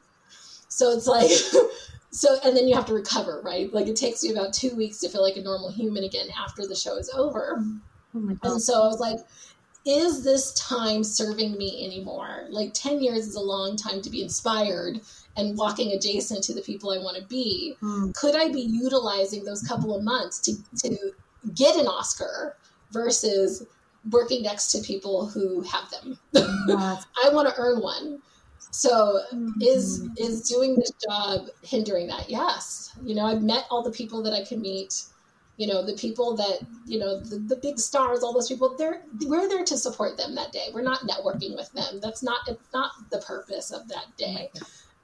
[0.70, 1.30] So it's like,
[2.10, 3.72] so, and then you have to recover, right?
[3.74, 6.66] Like it takes you about two weeks to feel like a normal human again after
[6.66, 7.62] the show is over.
[8.14, 9.18] Oh and so I was like,
[9.84, 12.46] is this time serving me anymore?
[12.50, 15.00] Like 10 years is a long time to be inspired
[15.36, 17.76] and walking adjacent to the people I want to be.
[17.82, 18.14] Mm.
[18.14, 21.12] Could I be utilizing those couple of months to, to
[21.54, 22.56] get an Oscar
[22.90, 23.66] versus
[24.10, 26.18] working next to people who have them?
[26.34, 28.20] I want to earn one.
[28.70, 29.20] So
[29.60, 30.12] is mm-hmm.
[30.18, 32.30] is doing this job hindering that?
[32.30, 32.96] Yes.
[33.04, 35.04] You know, I've met all the people that I could meet.
[35.56, 38.76] You know, the people that you know, the, the big stars, all those people.
[38.78, 40.68] They're we're there to support them that day.
[40.72, 42.00] We're not networking with them.
[42.00, 44.50] That's not it's not the purpose of that day,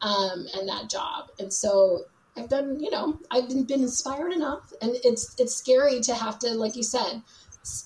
[0.01, 1.31] um, and that job.
[1.39, 2.05] And so
[2.37, 2.81] I've done.
[2.81, 6.77] You know, I've been, been inspired enough, and it's it's scary to have to, like
[6.77, 7.23] you said,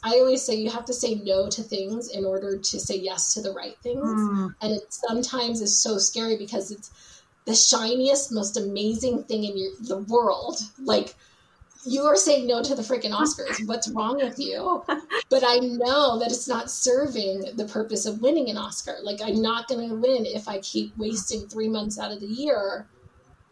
[0.02, 3.34] I always say you have to say no to things in order to say yes
[3.34, 4.02] to the right things.
[4.02, 4.54] Mm.
[4.60, 6.90] And it sometimes is so scary because it's
[7.46, 10.60] the shiniest, most amazing thing in your, the world.
[10.78, 11.14] Like,
[11.86, 13.66] you are saying no to the freaking Oscars.
[13.66, 14.84] What's wrong with you?
[15.30, 18.96] But I know that it's not serving the purpose of winning an Oscar.
[19.04, 22.26] Like, I'm not going to win if I keep wasting three months out of the
[22.26, 22.88] year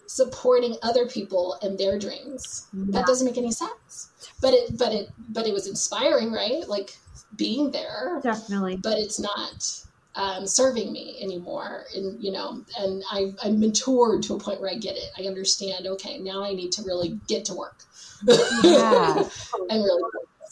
[0.09, 2.67] supporting other people and their dreams.
[2.73, 2.87] Yeah.
[2.89, 4.11] That doesn't make any sense.
[4.41, 6.67] But it but it but it was inspiring, right?
[6.67, 6.97] Like
[7.37, 8.21] being there.
[8.23, 8.77] Definitely.
[8.77, 11.85] But it's not um, serving me anymore.
[11.95, 15.11] And you know, and I I'm matured to a point where I get it.
[15.19, 17.83] I understand, okay, now I need to really get to work.
[18.65, 19.15] Yeah.
[19.71, 20.03] and really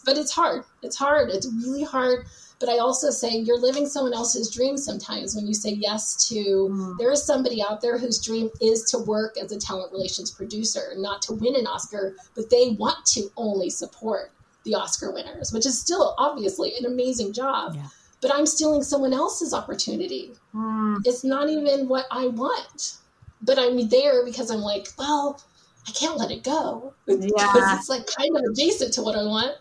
[0.05, 0.64] but it's hard.
[0.83, 1.31] It's hard.
[1.31, 2.27] It's really hard
[2.59, 6.35] but I also say you're living someone else's dream sometimes when you say yes to
[6.35, 6.99] mm.
[6.99, 10.92] there is somebody out there whose dream is to work as a talent relations producer,
[10.97, 14.31] not to win an Oscar, but they want to only support
[14.64, 17.75] the Oscar winners, which is still obviously an amazing job.
[17.75, 17.87] Yeah.
[18.21, 20.33] But I'm stealing someone else's opportunity.
[20.55, 21.03] Mm.
[21.05, 22.97] It's not even what I want.
[23.42, 25.40] But I'm there because I'm like, well,
[25.87, 26.95] I can't let it go.
[27.07, 27.77] Yeah.
[27.77, 29.55] it's like kind of adjacent to what I want.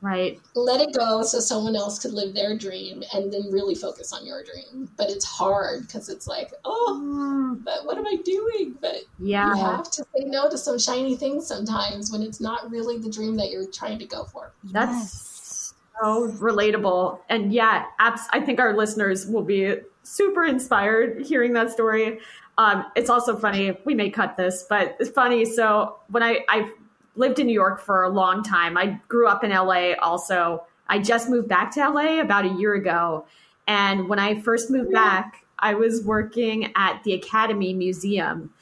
[0.00, 0.40] Right.
[0.54, 4.24] Let it go so someone else could live their dream and then really focus on
[4.26, 4.88] your dream.
[4.96, 7.64] But it's hard because it's like, oh, Mm.
[7.64, 8.76] but what am I doing?
[8.80, 9.54] But Yeah.
[9.54, 13.10] you have to say no to some shiny things sometimes when it's not really the
[13.10, 14.52] dream that you're trying to go for.
[14.64, 17.18] That's so relatable.
[17.28, 22.20] And yeah, abs- I think our listeners will be super inspired hearing that story.
[22.58, 23.76] Um, it's also funny.
[23.84, 25.44] We may cut this, but it's funny.
[25.44, 26.70] So when I I
[27.16, 29.92] lived in New York for a long time, I grew up in LA.
[30.00, 33.26] Also, I just moved back to LA about a year ago,
[33.66, 38.52] and when I first moved back, I was working at the Academy Museum.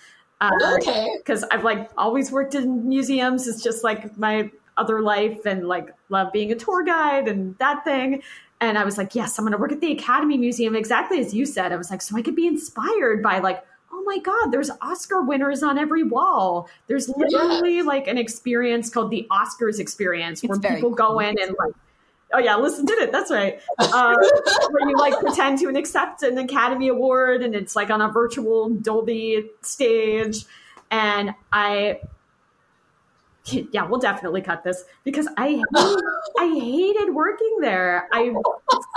[0.41, 1.11] Uh, Okay.
[1.19, 3.49] because I've like always worked in museums.
[3.49, 7.85] It's just like my other life and like love being a tour guide and that
[7.85, 8.23] thing.
[8.61, 11.35] And I was like, yes, I'm going to work at the Academy Museum exactly as
[11.35, 11.73] you said.
[11.73, 13.65] I was like, so I could be inspired by like,
[14.09, 16.69] my God, there's Oscar winners on every wall.
[16.87, 21.55] There's literally like an experience called the Oscars experience where very people go in and
[21.59, 21.75] like,
[22.33, 23.13] oh yeah, listen did it.
[23.13, 23.61] That's right.
[23.79, 24.17] Uh,
[24.71, 28.09] where you like pretend to and accept an Academy Award and it's like on a
[28.09, 30.45] virtual Dolby stage.
[30.91, 32.01] And I,
[33.45, 35.63] yeah, we'll definitely cut this because I,
[36.39, 38.09] I hated working there.
[38.13, 38.35] I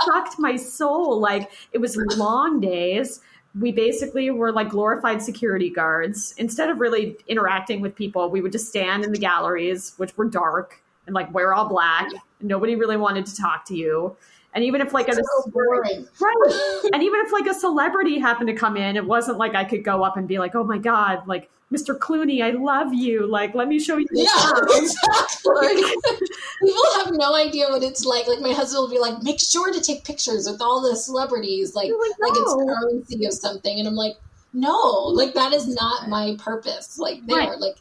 [0.04, 1.20] sucked my soul.
[1.20, 3.20] Like it was long days.
[3.58, 6.34] We basically were like glorified security guards.
[6.38, 10.24] Instead of really interacting with people, we would just stand in the galleries, which were
[10.24, 12.08] dark and like wear all black.
[12.40, 14.16] Nobody really wanted to talk to you.
[14.54, 16.06] And even if like a So boring.
[16.20, 16.80] Right.
[16.92, 19.82] And even if like a celebrity happened to come in, it wasn't like I could
[19.84, 21.96] go up and be like, "Oh my god, like Mr.
[21.98, 23.26] Clooney, I love you.
[23.26, 24.28] Like, let me show you." Yeah,
[24.76, 25.82] exactly.
[26.62, 28.26] People have no idea what it's like.
[28.26, 31.74] Like my husband will be like, "Make sure to take pictures with all the celebrities,
[31.74, 34.16] like like, like it's currency of something." And I'm like,
[34.52, 34.76] "No,
[35.14, 36.98] like that is not my purpose.
[36.98, 37.58] Like there, Right.
[37.58, 37.76] like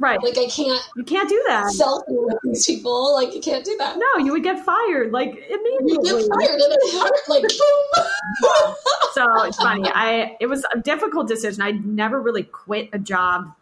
[0.00, 0.20] Right.
[0.22, 1.66] like I can't you can't do that.
[1.78, 3.12] selfie with these people.
[3.14, 3.98] Like you can't do that.
[3.98, 5.92] No, you would get fired like it made me.
[5.92, 7.12] You get fired and it's hard.
[7.28, 7.42] Like
[8.62, 8.74] boom.
[9.12, 9.90] so it's funny.
[9.94, 11.62] I it was a difficult decision.
[11.62, 13.52] I never really quit a job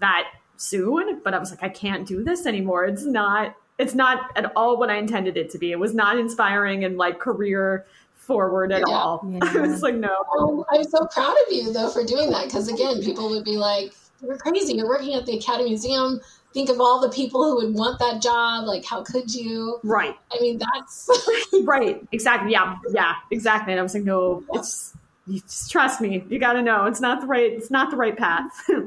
[0.00, 0.24] that
[0.58, 2.84] soon, but I was like, I can't do this anymore.
[2.84, 3.54] It's not.
[3.78, 5.70] It's not at all what I intended it to be.
[5.72, 8.94] It was not inspiring and like career forward at Yeah.
[8.94, 9.26] all.
[9.30, 9.38] Yeah.
[9.42, 10.14] I was like, no.
[10.38, 13.56] Um, I'm so proud of you though for doing that because again, people would be
[13.56, 14.74] like, "You're crazy.
[14.74, 16.20] You're working at the Academy Museum.
[16.52, 18.66] Think of all the people who would want that job.
[18.66, 20.16] Like, how could you?" Right.
[20.32, 21.08] I mean, that's
[21.64, 22.02] Right.
[22.12, 22.52] Exactly.
[22.52, 22.76] Yeah.
[22.90, 23.14] Yeah.
[23.30, 23.72] Exactly.
[23.72, 24.94] And I was like, no, it's.
[25.28, 26.24] You just trust me.
[26.28, 27.50] You got to know it's not the right.
[27.52, 28.52] It's not the right path.
[28.68, 28.78] yeah.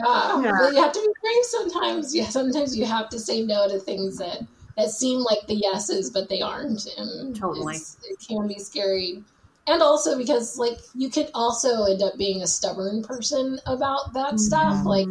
[0.00, 0.52] Yeah.
[0.60, 2.14] But you have to be brave sometimes.
[2.14, 4.40] Yeah, sometimes you have to say no to things that
[4.76, 7.76] that seem like the yeses, but they aren't, and Totally.
[7.76, 9.24] it can be scary.
[9.68, 14.40] And also because like you could also end up being a stubborn person about that
[14.40, 14.84] stuff.
[14.84, 15.06] Like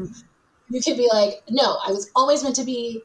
[0.69, 3.03] you could be like, no, I was always meant to be.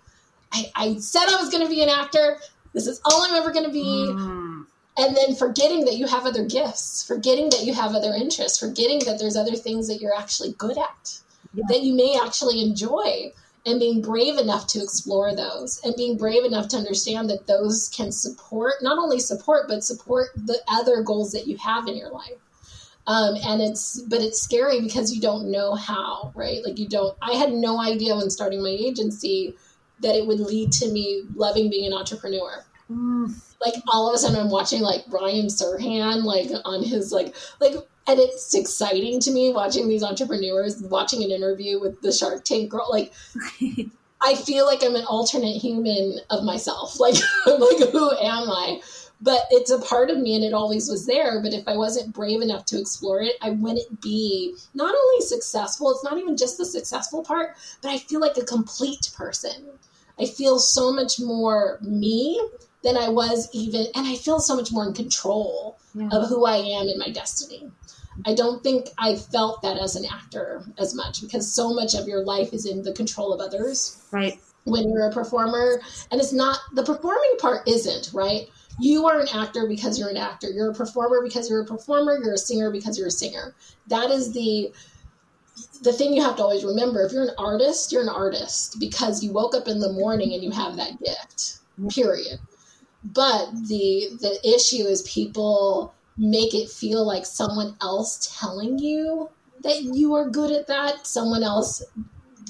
[0.53, 2.38] I, I said I was going to be an actor.
[2.73, 3.85] This is all I'm ever going to be.
[3.85, 4.65] Mm.
[4.99, 9.01] And then forgetting that you have other gifts, forgetting that you have other interests, forgetting
[9.07, 11.21] that there's other things that you're actually good at,
[11.55, 11.65] Yeah.
[11.69, 13.33] that you may actually enjoy,
[13.64, 17.88] and being brave enough to explore those, and being brave enough to understand that those
[17.94, 22.11] can support, not only support, but support the other goals that you have in your
[22.11, 22.38] life.
[23.07, 26.64] Um, and it's, but it's scary because you don't know how, right?
[26.64, 29.57] Like you don't, I had no idea when starting my agency
[30.01, 33.35] that it would lead to me loving being an entrepreneur Mm.
[33.65, 37.75] like all of a sudden I'm watching like Ryan Serhant like on his like like
[38.07, 42.71] and it's exciting to me watching these entrepreneurs watching an interview with the Shark Tank
[42.71, 43.13] girl like
[44.21, 47.01] I feel like I'm an alternate human of myself.
[47.01, 47.15] Like
[47.47, 48.81] like who am I?
[49.21, 52.15] But it's a part of me and it always was there but if I wasn't
[52.15, 54.55] brave enough to explore it I wouldn't be.
[54.75, 58.45] Not only successful it's not even just the successful part but I feel like a
[58.45, 59.79] complete person.
[60.21, 62.41] I feel so much more me
[62.83, 66.09] than I was even, and I feel so much more in control Yeah.
[66.12, 67.71] of who I am and my destiny.
[68.27, 72.07] I don't think I felt that as an actor as much because so much of
[72.07, 74.38] your life is in the control of others Right.
[74.65, 75.81] when you're a performer.
[76.11, 78.48] And it's not, the performing part isn't, right?
[78.81, 80.48] You are an actor because you're an actor.
[80.50, 82.19] You're a performer because you're a performer.
[82.23, 83.54] You're a singer because you're a singer.
[83.88, 84.73] That is the
[85.83, 89.23] the thing you have to always remember if you're an artist you're an artist because
[89.23, 91.59] you woke up in the morning and you have that gift
[91.90, 92.38] period
[93.05, 99.29] but the the issue is people make it feel like someone else telling you
[99.63, 101.83] that you are good at that someone else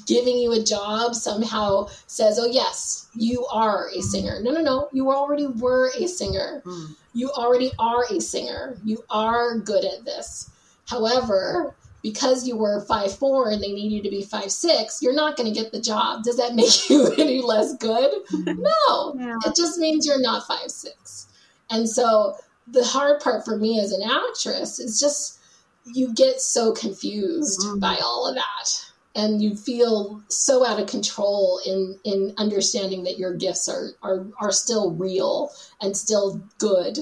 [0.05, 4.39] giving you a job somehow says, oh, yes, you are a singer.
[4.41, 4.89] No, no, no.
[4.91, 6.61] You already were a singer.
[6.65, 6.95] Mm.
[7.13, 8.77] You already are a singer.
[8.83, 10.49] You are good at this.
[10.87, 15.15] However, because you were five four and they need you to be five six, you're
[15.15, 16.23] not going to get the job.
[16.23, 18.11] Does that make you any less good?
[18.33, 19.37] No, yeah.
[19.45, 21.27] it just means you're not five six.
[21.69, 22.35] And so
[22.67, 25.39] the hard part for me as an actress is just
[25.85, 27.79] you get so confused mm.
[27.79, 33.17] by all of that and you feel so out of control in in understanding that
[33.17, 35.51] your gifts are are are still real
[35.81, 36.97] and still good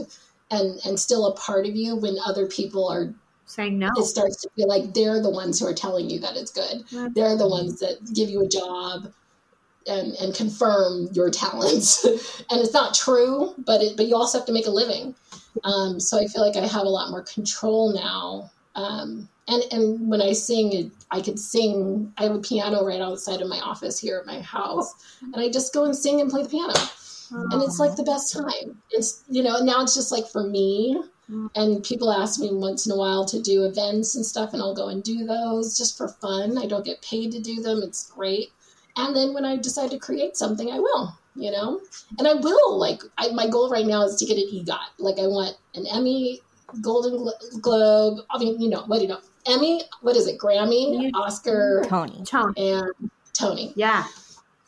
[0.49, 3.13] and and still a part of you when other people are
[3.51, 3.91] saying no.
[3.95, 6.83] it starts to feel like they're the ones who are telling you that it's good.
[6.91, 9.11] That's they're the ones that give you a job
[9.87, 12.05] and and confirm your talents.
[12.51, 15.15] And it's not true but it but you also have to make a living.
[15.63, 18.51] Um, so i feel like i have a lot more control now.
[18.75, 22.13] Um, and and when I sing, I could sing.
[22.17, 25.49] I have a piano right outside of my office here at my house, and I
[25.49, 26.73] just go and sing and play the piano,
[27.31, 28.81] and it's like the best time.
[28.91, 31.01] It's you know now it's just like for me,
[31.55, 34.75] and people ask me once in a while to do events and stuff, and I'll
[34.75, 36.57] go and do those just for fun.
[36.57, 37.81] I don't get paid to do them.
[37.83, 38.51] It's great.
[38.97, 41.79] And then when I decide to create something, I will you know
[42.19, 45.17] and i will like I, my goal right now is to get an egot like
[45.17, 46.41] i want an emmy
[46.81, 47.29] golden
[47.61, 50.37] globe i mean you know what do you know Emmy, what is it?
[50.37, 52.23] Grammy, Oscar, Tony,
[52.57, 52.91] and
[53.33, 53.73] Tony.
[53.75, 54.05] Yeah.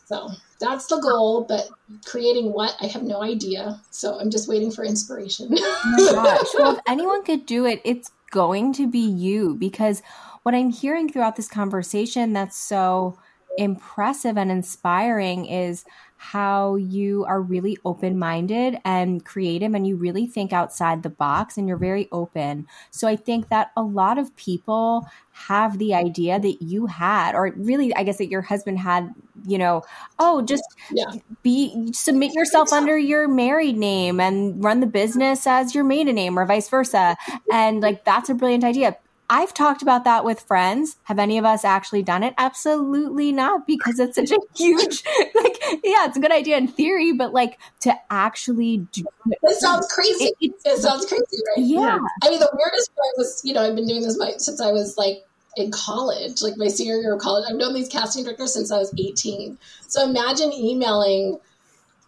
[0.06, 0.30] So
[0.60, 1.70] that's the goal, but
[2.06, 3.80] creating what I have no idea.
[3.90, 5.50] So I'm just waiting for inspiration.
[5.52, 6.48] oh my gosh!
[6.58, 10.02] Well, if anyone could do it, it's going to be you because
[10.44, 13.18] what I'm hearing throughout this conversation that's so
[13.58, 15.86] impressive and inspiring is
[16.24, 21.58] how you are really open minded and creative and you really think outside the box
[21.58, 22.66] and you're very open.
[22.92, 27.54] So I think that a lot of people have the idea that you had, or
[27.58, 29.14] really, I guess that your husband had,
[29.46, 29.84] you know,
[30.18, 31.12] oh, just yeah.
[31.42, 36.40] be submit yourself under your married name and run the business as your maiden name
[36.40, 37.18] or vice versa.
[37.52, 38.96] And like, that's a brilliant idea
[39.30, 40.98] I've talked about that with friends.
[41.04, 42.34] Have any of us actually done it?
[42.38, 45.04] Absolutely not, because it's such a huge,
[45.34, 45.53] like,
[45.84, 49.38] yeah, it's a good idea in theory, but like to actually do it.
[49.44, 50.32] It sounds crazy.
[50.42, 51.24] It, it sounds crazy,
[51.56, 51.66] right?
[51.66, 52.00] Yeah.
[52.22, 54.98] I mean, the weirdest part was, you know, I've been doing this since I was
[54.98, 55.26] like
[55.58, 57.46] in college, like my senior year of college.
[57.50, 59.58] I've known these casting directors since I was 18.
[59.88, 61.40] So imagine emailing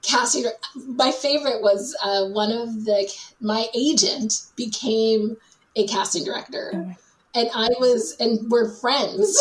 [0.02, 0.46] casting.
[0.76, 3.12] My favorite was uh, one of the,
[3.42, 5.38] my agent became
[5.76, 6.72] a casting director.
[6.74, 6.96] Oh
[7.36, 9.38] and I was, and we're friends.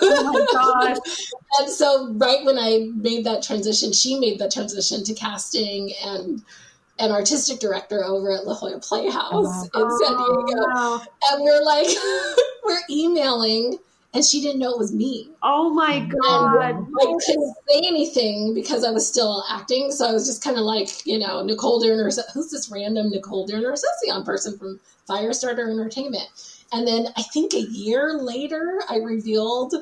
[0.00, 1.30] Oh my gosh.
[1.58, 6.42] and so, right when I made that transition, she made that transition to casting and
[6.98, 10.64] an artistic director over at La Jolla Playhouse oh, in San Diego.
[10.74, 11.86] Oh, And we're like,
[12.64, 13.78] we're emailing,
[14.12, 15.30] and she didn't know it was me.
[15.42, 16.76] Oh my God.
[16.76, 19.90] And I couldn't say anything because I was still acting.
[19.90, 23.46] So I was just kind of like, you know, Nicole Durner, who's this random Nicole
[23.48, 26.28] Dernersesian person from Firestarter Entertainment?
[26.72, 29.74] And then I think a year later, I revealed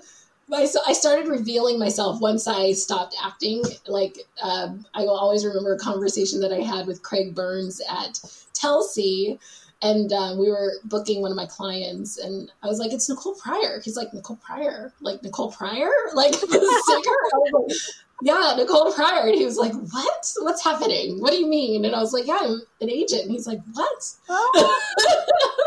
[0.48, 3.62] my, I started revealing myself once I stopped acting.
[3.86, 8.20] Like, um, I will always remember a conversation that I had with Craig Burns at
[8.54, 9.38] Telsey.
[9.86, 13.34] And um, we were booking one of my clients, and I was like, "It's Nicole
[13.34, 17.78] Pryor." He's like, "Nicole Pryor, like Nicole Pryor, like the singer."
[18.22, 19.28] yeah, Nicole Pryor.
[19.28, 20.32] And he was like, what?
[20.40, 21.20] What's happening?
[21.20, 21.84] What do you mean?
[21.84, 23.22] And I was like, yeah, I'm an agent.
[23.22, 24.10] And he's like, what?
[24.28, 24.78] Oh,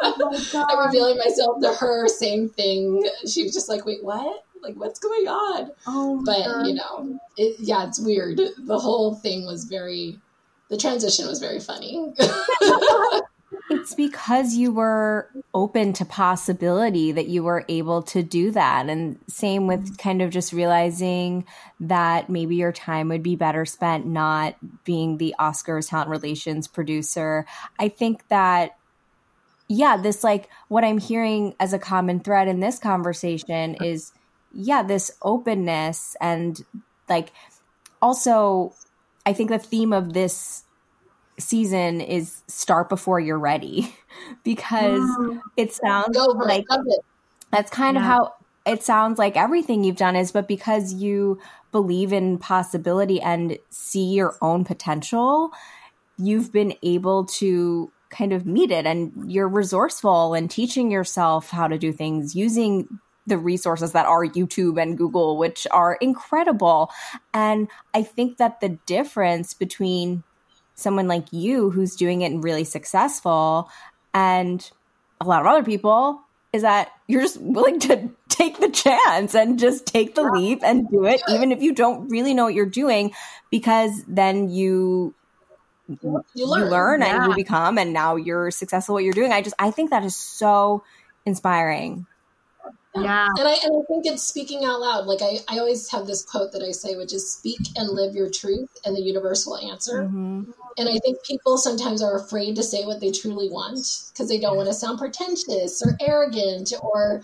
[0.02, 3.08] oh I'm revealing myself to her, same thing.
[3.28, 4.46] She was just like, wait, what?
[4.62, 5.72] Like, what's going on?
[5.88, 6.68] Oh, but, God.
[6.68, 8.42] you know, it, yeah, it's weird.
[8.58, 10.20] The whole thing was very,
[10.70, 12.14] the transition was very funny.
[13.70, 18.90] It's because you were open to possibility that you were able to do that.
[18.90, 19.96] And same with mm-hmm.
[19.96, 21.46] kind of just realizing
[21.80, 27.46] that maybe your time would be better spent not being the Oscars talent relations producer.
[27.78, 28.78] I think that,
[29.68, 34.12] yeah, this like what I'm hearing as a common thread in this conversation is,
[34.52, 36.60] yeah, this openness and
[37.08, 37.32] like
[38.02, 38.74] also,
[39.26, 40.64] I think the theme of this
[41.40, 43.96] season is start before you're ready
[44.44, 45.42] because mm.
[45.58, 47.06] it sounds like it.
[47.52, 48.02] that's kind yeah.
[48.02, 48.34] of how
[48.66, 51.40] it sounds like everything you've done is but because you
[51.72, 55.52] believe in possibility and see your own potential
[56.18, 61.68] you've been able to kind of meet it and you're resourceful and teaching yourself how
[61.68, 66.92] to do things using the resources that are YouTube and Google, which are incredible.
[67.34, 70.24] And I think that the difference between
[70.80, 73.70] someone like you who's doing it and really successful
[74.14, 74.72] and
[75.22, 76.22] a lot of other people
[76.52, 80.90] is that you're just willing to take the chance and just take the leap and
[80.90, 83.12] do it, even if you don't really know what you're doing,
[83.52, 85.14] because then you
[85.88, 87.24] you learn, you learn yeah.
[87.24, 89.32] and you become, and now you're successful at what you're doing.
[89.32, 90.84] I just I think that is so
[91.26, 92.06] inspiring.
[93.04, 93.28] Yeah.
[93.38, 95.06] And I, and I think it's speaking out loud.
[95.06, 98.16] Like I, I always have this quote that I say, which is speak and live
[98.16, 100.04] your truth and the universe will answer.
[100.04, 100.52] Mm-hmm.
[100.78, 103.80] And I think people sometimes are afraid to say what they truly want
[104.12, 107.22] because they don't want to sound pretentious or arrogant or,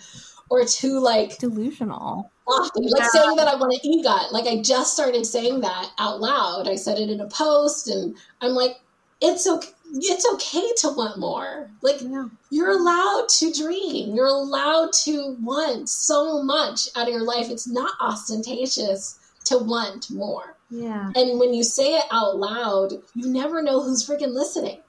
[0.49, 2.31] or too like delusional.
[2.47, 2.81] Lofty.
[2.81, 3.07] Like yeah.
[3.09, 4.31] saying that I want an EGOT.
[4.31, 6.67] Like I just started saying that out loud.
[6.67, 8.77] I said it in a post and I'm like,
[9.21, 11.69] it's okay it's okay to want more.
[11.81, 12.27] Like yeah.
[12.49, 14.15] you're allowed to dream.
[14.15, 17.49] You're allowed to want so much out of your life.
[17.49, 20.55] It's not ostentatious to want more.
[20.69, 21.11] Yeah.
[21.15, 24.79] And when you say it out loud, you never know who's freaking listening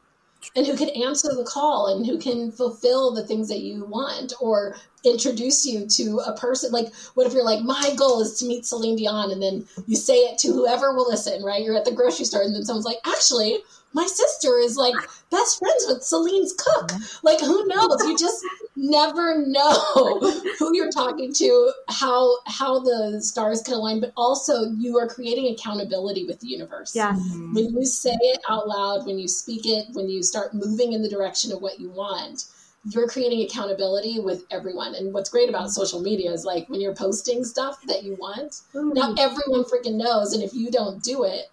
[0.55, 4.32] and who can answer the call and who can fulfill the things that you want
[4.40, 8.47] or introduce you to a person like what if you're like my goal is to
[8.47, 11.84] meet Celine Dion and then you say it to whoever will listen right you're at
[11.84, 13.59] the grocery store and then someone's like actually
[13.97, 14.94] my sister is like
[15.30, 16.92] best friends with Celine's cook.
[17.22, 18.03] Like, who knows?
[18.05, 18.44] You just
[18.76, 20.20] never know
[20.59, 25.53] who you're talking to, how how the stars can align, but also you are creating
[25.53, 26.92] accountability with the universe.
[27.14, 27.55] Mm-hmm.
[27.55, 31.03] When you say it out loud, when you speak it, when you start moving in
[31.03, 32.44] the direction of what you want,
[32.89, 34.95] you're creating accountability with everyone.
[34.95, 38.53] And what's great about social media is like when you're posting stuff that you want,
[38.74, 38.93] mm-hmm.
[38.93, 40.32] now everyone freaking knows.
[40.32, 41.51] And if you don't do it,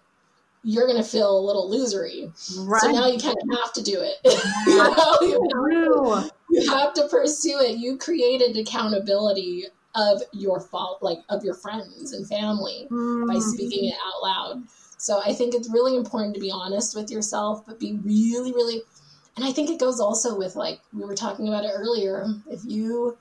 [0.62, 2.32] you're going to feel a little losery.
[2.58, 2.80] Right.
[2.80, 4.16] So now you kind of have to do it.
[4.66, 5.48] you, know, you,
[5.90, 7.78] have to, you have to pursue it.
[7.78, 13.26] You created accountability of your fault, like of your friends and family mm.
[13.26, 14.62] by speaking it out loud.
[14.96, 18.82] So I think it's really important to be honest with yourself, but be really, really,
[19.36, 22.26] and I think it goes also with like we were talking about it earlier.
[22.48, 23.16] If you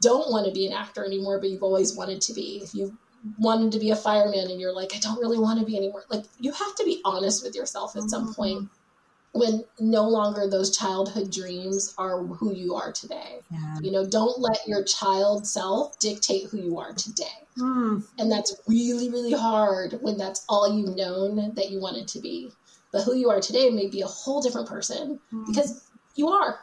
[0.00, 2.96] don't want to be an actor anymore, but you've always wanted to be, if you
[3.38, 6.04] wanted to be a fireman and you're like, I don't really want to be anymore.
[6.08, 9.38] Like you have to be honest with yourself at some point mm-hmm.
[9.38, 13.40] when no longer those childhood dreams are who you are today.
[13.50, 13.78] Yeah.
[13.80, 17.24] You know, don't let your child self dictate who you are today.
[17.58, 18.04] Mm.
[18.18, 22.52] And that's really, really hard when that's all you've known that you wanted to be.
[22.92, 25.46] But who you are today may be a whole different person mm.
[25.46, 26.60] because you are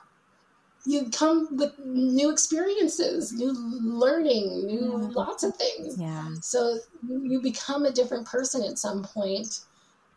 [0.85, 5.09] you come with new experiences, new learning, new yeah.
[5.15, 5.99] lots of things.
[5.99, 6.29] Yeah.
[6.41, 6.77] So
[7.09, 9.61] you become a different person at some point,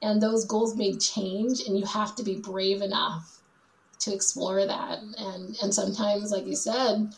[0.03, 3.39] and those goals may change, and you have to be brave enough
[4.01, 4.99] to explore that.
[5.19, 7.15] And and sometimes, like you said,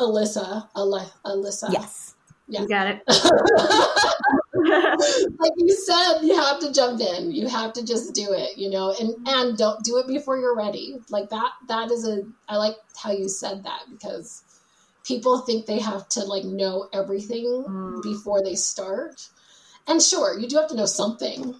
[0.00, 2.16] Alyssa, Alyssa, yes,
[2.48, 2.62] yeah.
[2.62, 3.02] you got it.
[5.38, 5.71] like you said, you have
[6.62, 7.32] to jump in.
[7.32, 10.56] You have to just do it, you know, and and don't do it before you're
[10.56, 10.98] ready.
[11.10, 14.42] Like that that is a I like how you said that because
[15.04, 18.02] people think they have to like know everything mm.
[18.02, 19.28] before they start.
[19.86, 21.54] And sure, you do have to know something,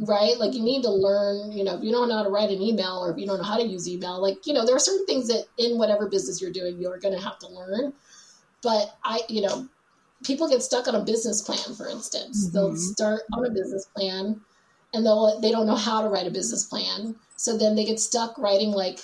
[0.00, 0.36] right?
[0.38, 2.60] Like you need to learn, you know, if you don't know how to write an
[2.60, 4.80] email or if you don't know how to use email, like, you know, there are
[4.80, 7.92] certain things that in whatever business you're doing, you're going to have to learn.
[8.62, 9.68] But I, you know,
[10.24, 12.46] people get stuck on a business plan, for instance.
[12.46, 12.56] Mm-hmm.
[12.56, 14.40] They'll start on a business plan
[14.92, 17.16] and they'll they don't know how to write a business plan.
[17.36, 18.98] So then they get stuck writing like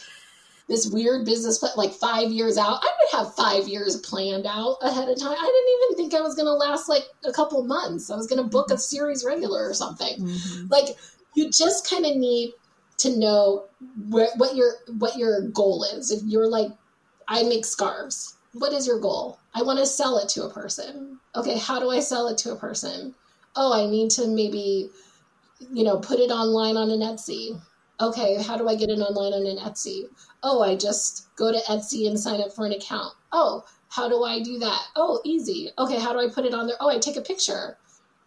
[0.69, 2.81] this weird business plan, like five years out.
[2.83, 5.37] I would have five years planned out ahead of time.
[5.39, 8.11] I didn't even think I was going to last like a couple months.
[8.11, 10.21] I was going to book a series regular or something.
[10.21, 10.67] Mm-hmm.
[10.69, 10.97] Like
[11.35, 12.53] you just kind of need
[12.99, 13.67] to know
[14.09, 16.11] where, what your what your goal is.
[16.11, 16.73] If you're like,
[17.29, 19.39] I make scarves what is your goal?
[19.55, 21.19] I want to sell it to a person.
[21.35, 23.15] Okay, how do I sell it to a person?
[23.55, 24.91] Oh, I need to maybe,
[25.73, 27.61] you know, put it online on an Etsy.
[28.01, 30.05] Okay, how do I get it online on an Etsy?
[30.43, 33.15] Oh, I just go to Etsy and sign up for an account.
[33.33, 34.83] Oh, how do I do that?
[34.97, 35.71] Oh, easy.
[35.79, 36.77] Okay, how do I put it on there?
[36.81, 37.77] Oh, I take a picture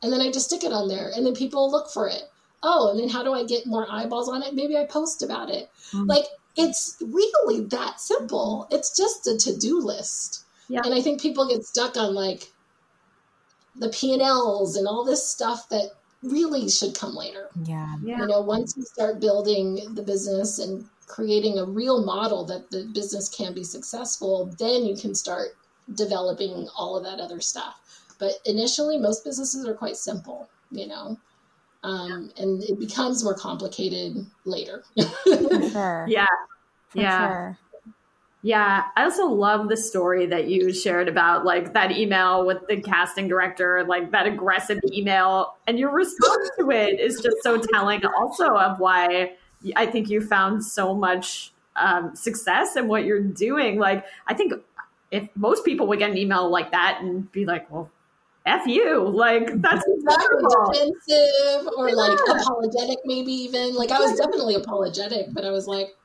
[0.02, 2.24] and then I just stick it on there and then people look for it.
[2.64, 4.54] Oh, and then how do I get more eyeballs on it?
[4.54, 5.70] Maybe I post about it.
[5.92, 6.06] Mm-hmm.
[6.06, 6.26] Like
[6.56, 8.68] it's really that simple.
[8.72, 10.44] It's just a to-do list.
[10.68, 10.82] Yeah.
[10.84, 12.52] And I think people get stuck on like
[13.76, 15.92] the P&Ls and all this stuff that
[16.22, 17.50] really should come later.
[17.64, 17.96] Yeah.
[18.04, 18.20] yeah.
[18.20, 22.90] You know, once you start building the business and creating a real model that the
[22.94, 25.56] business can be successful, then you can start
[25.96, 27.80] developing all of that other stuff.
[28.20, 31.18] But initially, most businesses are quite simple, you know
[31.84, 34.84] um, and it becomes more complicated later.
[35.72, 36.06] sure.
[36.08, 36.26] Yeah,
[36.90, 37.28] For yeah.
[37.28, 37.58] Sure.
[38.42, 42.80] Yeah, I also love the story that you shared about like that email with the
[42.80, 48.06] casting director, like that aggressive email, and your response to it is just so telling.
[48.06, 49.34] Also, of why
[49.76, 53.78] I think you found so much um, success in what you're doing.
[53.78, 54.54] Like, I think
[55.12, 57.92] if most people would get an email like that and be like, well,
[58.50, 59.08] F you.
[59.08, 60.44] Like that's exactly
[60.74, 61.96] defensive or yeah.
[61.96, 63.76] like apologetic, maybe even.
[63.76, 65.96] Like I was definitely apologetic, but I was like,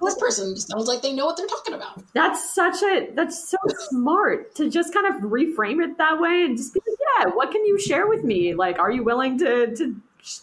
[0.00, 2.02] this person sounds like they know what they're talking about.
[2.14, 3.58] That's such a that's so
[3.90, 7.50] smart to just kind of reframe it that way and just be like, yeah, what
[7.50, 8.54] can you share with me?
[8.54, 9.96] Like, are you willing to to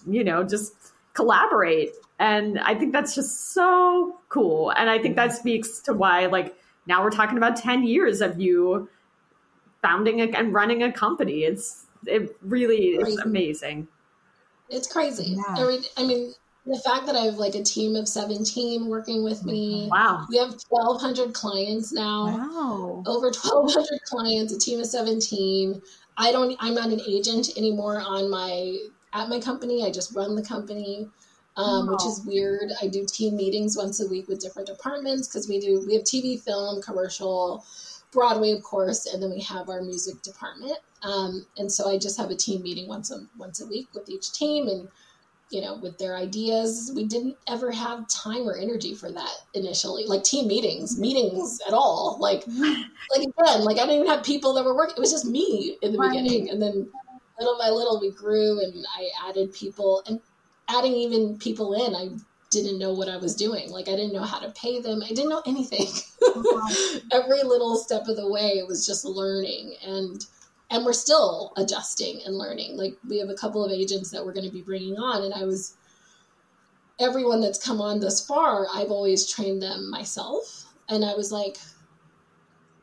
[0.08, 0.74] you know just
[1.14, 1.91] collaborate?
[2.20, 4.72] And I think that's just so cool.
[4.72, 6.56] And I think that speaks to why like
[6.88, 8.89] now we're talking about 10 years of you
[9.86, 11.43] founding a, and running a company.
[11.43, 13.88] It's it really is amazing.
[14.69, 15.36] It's crazy.
[15.38, 15.63] Yeah.
[15.63, 16.33] I mean, I mean,
[16.65, 19.88] the fact that I have like a team of 17 working with me.
[19.91, 20.25] Wow.
[20.29, 22.25] We have 1,200 clients now.
[22.25, 23.03] Wow.
[23.05, 25.81] Over 1,200 clients, a team of 17.
[26.17, 28.77] I don't, I'm not an agent anymore on my,
[29.13, 29.86] at my company.
[29.86, 31.07] I just run the company.
[31.57, 31.93] Um, wow.
[31.93, 32.69] which is weird.
[32.81, 36.03] I do team meetings once a week with different departments because we do we have
[36.03, 37.63] TV, film, commercial,
[38.16, 40.78] Broadway, of course, and then we have our music department.
[41.03, 44.09] Um, and so I just have a team meeting once a once a week with
[44.09, 44.88] each team, and
[45.51, 46.91] you know, with their ideas.
[46.95, 51.74] We didn't ever have time or energy for that initially, like team meetings, meetings at
[51.74, 52.18] all.
[52.20, 54.95] Like, like again, like I didn't even have people that were working.
[54.97, 56.09] It was just me in the right.
[56.09, 56.88] beginning, and then
[57.38, 60.22] little by little we grew, and I added people, and
[60.70, 62.09] adding even people in, I
[62.64, 63.70] didn't know what I was doing.
[63.70, 65.03] Like I didn't know how to pay them.
[65.03, 65.88] I didn't know anything.
[67.12, 70.26] Every little step of the way, it was just learning and
[70.72, 72.78] and we're still adjusting and learning.
[72.78, 75.34] Like we have a couple of agents that we're going to be bringing on and
[75.34, 75.78] I was
[76.99, 80.66] everyone that's come on thus far, I've always trained them myself.
[80.89, 81.58] And I was like,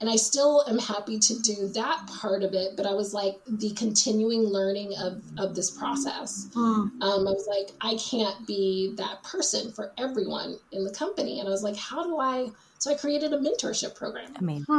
[0.02, 2.76] and I still am happy to do that part of it.
[2.76, 6.48] But I was like the continuing learning of of this process.
[6.54, 7.00] Mm.
[7.00, 11.48] Um, I was like, I can't be that person for everyone in the company, and
[11.48, 12.48] I was like, how do I?
[12.78, 14.34] So I created a mentorship program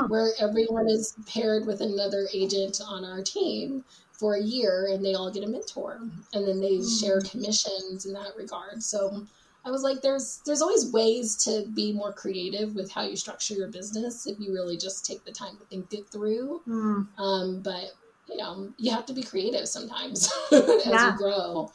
[0.10, 5.14] where everyone is paired with another agent on our team for a year, and they
[5.14, 6.02] all get a mentor,
[6.34, 7.00] and then they mm.
[7.00, 8.84] share commissions in that regard.
[8.84, 9.26] So
[9.66, 13.54] I was like, there's there's always ways to be more creative with how you structure
[13.54, 16.62] your business if you really just take the time to think it through.
[16.68, 17.08] Mm.
[17.18, 17.92] Um, but
[18.28, 21.12] you know, you have to be creative sometimes as yeah.
[21.12, 21.72] you grow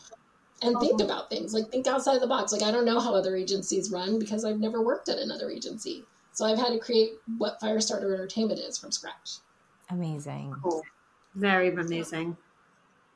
[0.62, 1.05] and think uh-huh.
[1.05, 1.55] about things.
[1.55, 2.53] Like think outside the box.
[2.53, 6.05] Like I don't know how other agencies run because I've never worked at another agency.
[6.32, 9.39] So I've had to create what Firestarter Entertainment is from scratch.
[9.91, 10.55] Amazing.
[10.62, 10.82] Cool.
[11.34, 12.36] Very amazing.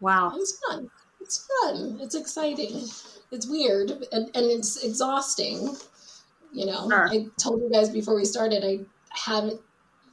[0.00, 0.32] Wow.
[0.34, 0.90] It's fun.
[1.22, 1.98] It's fun.
[2.00, 2.88] It's exciting
[3.32, 5.74] it's weird and, and it's exhausting.
[6.52, 7.08] You know, sure.
[7.08, 9.60] I told you guys before we started, I haven't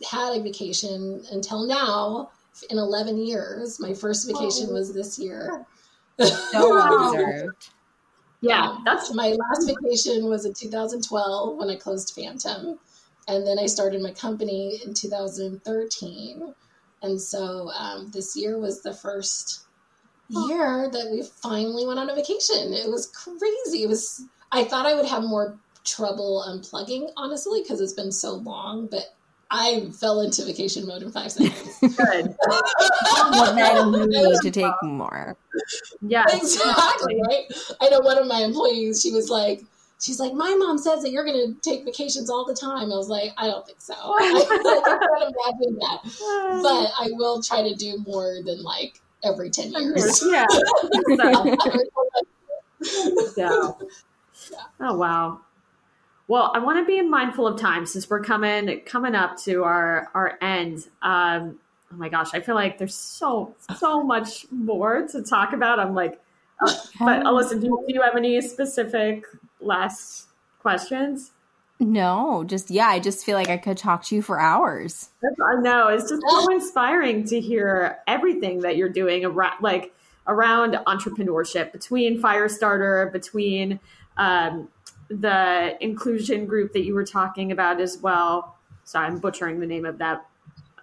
[0.10, 2.32] had a vacation until now
[2.70, 3.80] in 11 years.
[3.80, 4.74] My first vacation oh.
[4.74, 5.66] was this year.
[6.52, 7.70] So observed.
[8.42, 12.78] Yeah, that's my last vacation was in 2012 when I closed Phantom.
[13.30, 16.54] And then I started my company in 2013.
[17.02, 19.69] And so um, this year was the first
[20.30, 22.74] year that we finally went on a vacation.
[22.74, 23.84] It was crazy.
[23.84, 24.24] It was.
[24.52, 28.88] I thought I would have more trouble unplugging, honestly, because it's been so long.
[28.88, 29.14] But
[29.52, 31.80] I fell into vacation mode in five seconds.
[31.82, 32.36] Good.
[32.48, 35.36] well, then you need to take more.
[36.02, 37.22] Yeah, exactly.
[37.28, 37.46] Right.
[37.82, 39.02] I know one of my employees.
[39.02, 39.64] She was like,
[40.00, 42.92] she's like, my mom says that you're going to take vacations all the time.
[42.92, 43.94] I was like, I don't think so.
[43.96, 46.00] I, I can't imagine that,
[46.64, 50.24] but I will try to do more than like every 10 years.
[50.26, 50.46] Yeah.
[51.18, 51.58] so.
[53.36, 53.72] Yeah.
[54.80, 55.42] Oh, wow.
[56.30, 60.10] Well, I want to be mindful of time since we're coming coming up to our
[60.14, 60.88] our end.
[61.02, 61.60] Um,
[61.92, 65.80] oh my gosh, I feel like there's so so much more to talk about.
[65.80, 66.22] I'm like,
[66.66, 69.26] uh, but Alyssa, do do you have any specific
[69.60, 70.28] last
[70.62, 71.32] questions?
[71.82, 75.10] No, just yeah, I just feel like I could talk to you for hours.
[75.24, 79.94] I know it's just so inspiring to hear everything that you're doing around, like
[80.28, 83.80] around entrepreneurship between Firestarter, between
[84.18, 84.68] um,
[85.10, 88.58] the inclusion group that you were talking about as well.
[88.84, 90.26] Sorry, I'm butchering the name of that.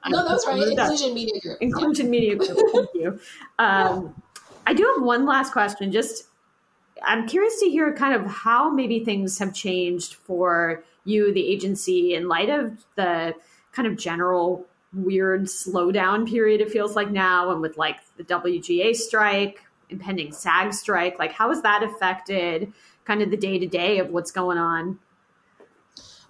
[0.09, 0.63] No, that's right.
[0.63, 1.59] Inclusion Media Group.
[1.61, 2.11] Inclusion yeah.
[2.11, 2.59] Media Group.
[2.73, 3.21] Thank you.
[3.59, 4.23] Um,
[4.67, 5.93] I do have one last question.
[5.93, 6.25] Just
[7.05, 12.15] I'm curious to hear kind of how maybe things have changed for you, the agency,
[12.15, 13.35] in light of the
[13.73, 18.95] kind of general weird slowdown period it feels like now, and with like the WGA
[18.95, 21.19] strike, impending SAG strike.
[21.19, 22.73] Like, how has that affected
[23.05, 24.99] kind of the day to day of what's going on?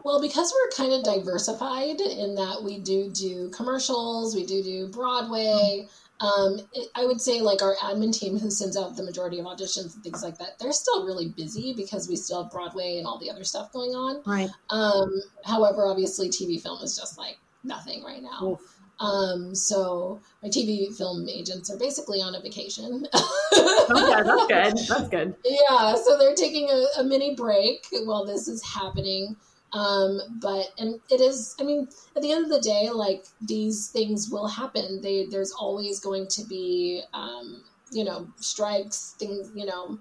[0.05, 4.89] Well, because we're kind of diversified in that we do do commercials, we do do
[4.89, 5.87] Broadway.
[5.87, 9.39] Mm-hmm um, it, I would say like our admin team who sends out the majority
[9.39, 12.99] of auditions and things like that, they're still really busy because we still have Broadway
[12.99, 14.23] and all the other stuff going on.
[14.25, 14.49] Right.
[14.71, 15.12] Um,
[15.45, 18.43] however, obviously TV film is just like nothing right now.
[18.43, 18.77] Oof.
[18.99, 23.07] Um, so my TV film agents are basically on a vacation.
[23.14, 24.79] okay, that's good.
[24.89, 25.35] That's good.
[25.45, 29.37] Yeah, so they're taking a, a mini break while this is happening.
[29.73, 31.55] Um, but and it is.
[31.61, 35.01] I mean, at the end of the day, like these things will happen.
[35.03, 39.14] They there's always going to be, um, you know, strikes.
[39.19, 39.99] Things, you know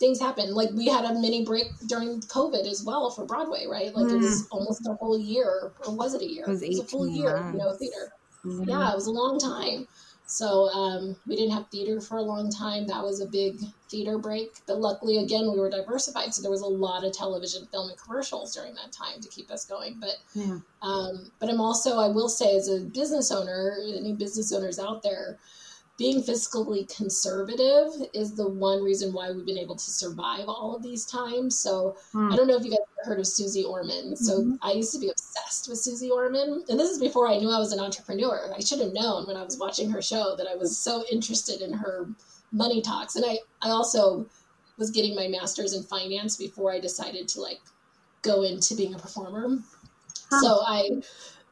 [0.00, 0.54] things happen.
[0.54, 3.94] Like we had a mini break during COVID as well for Broadway, right?
[3.94, 4.14] Like mm.
[4.14, 4.48] it was mm.
[4.50, 6.44] almost a whole year, or was it a year?
[6.46, 7.52] It was, it was a full year, months.
[7.52, 8.12] you know, theater.
[8.44, 8.70] Mm-hmm.
[8.70, 9.86] Yeah, it was a long time.
[10.30, 12.86] So um, we didn't have theater for a long time.
[12.86, 13.58] That was a big
[13.88, 14.52] theater break.
[14.64, 17.98] But luckily, again, we were diversified, so there was a lot of television, film, and
[17.98, 19.96] commercials during that time to keep us going.
[19.98, 20.58] But yeah.
[20.82, 25.02] um, but I'm also, I will say, as a business owner, any business owners out
[25.02, 25.36] there,
[26.00, 30.82] being fiscally conservative is the one reason why we've been able to survive all of
[30.82, 31.58] these times.
[31.58, 32.32] So mm.
[32.32, 34.16] I don't know if you guys have heard of Suze Orman.
[34.16, 34.54] So mm-hmm.
[34.62, 36.64] I used to be obsessed with Suze Orman.
[36.70, 38.50] And this is before I knew I was an entrepreneur.
[38.56, 41.60] I should have known when I was watching her show that I was so interested
[41.60, 42.08] in her
[42.50, 43.16] money talks.
[43.16, 44.24] And I, I also
[44.78, 47.60] was getting my master's in finance before I decided to like
[48.22, 49.58] go into being a performer.
[50.30, 50.40] Huh.
[50.40, 51.02] So I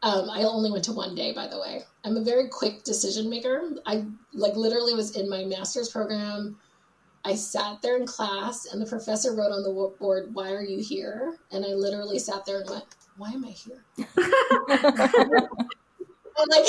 [0.02, 1.82] um, I only went to one day, by the way.
[2.04, 3.62] I'm a very quick decision maker.
[3.84, 6.56] I like literally was in my master's program.
[7.24, 10.78] I sat there in class, and the professor wrote on the board, "Why are you
[10.78, 12.84] here?" And I literally sat there and went,
[13.16, 14.08] "Why am I here?" and
[16.48, 16.68] like,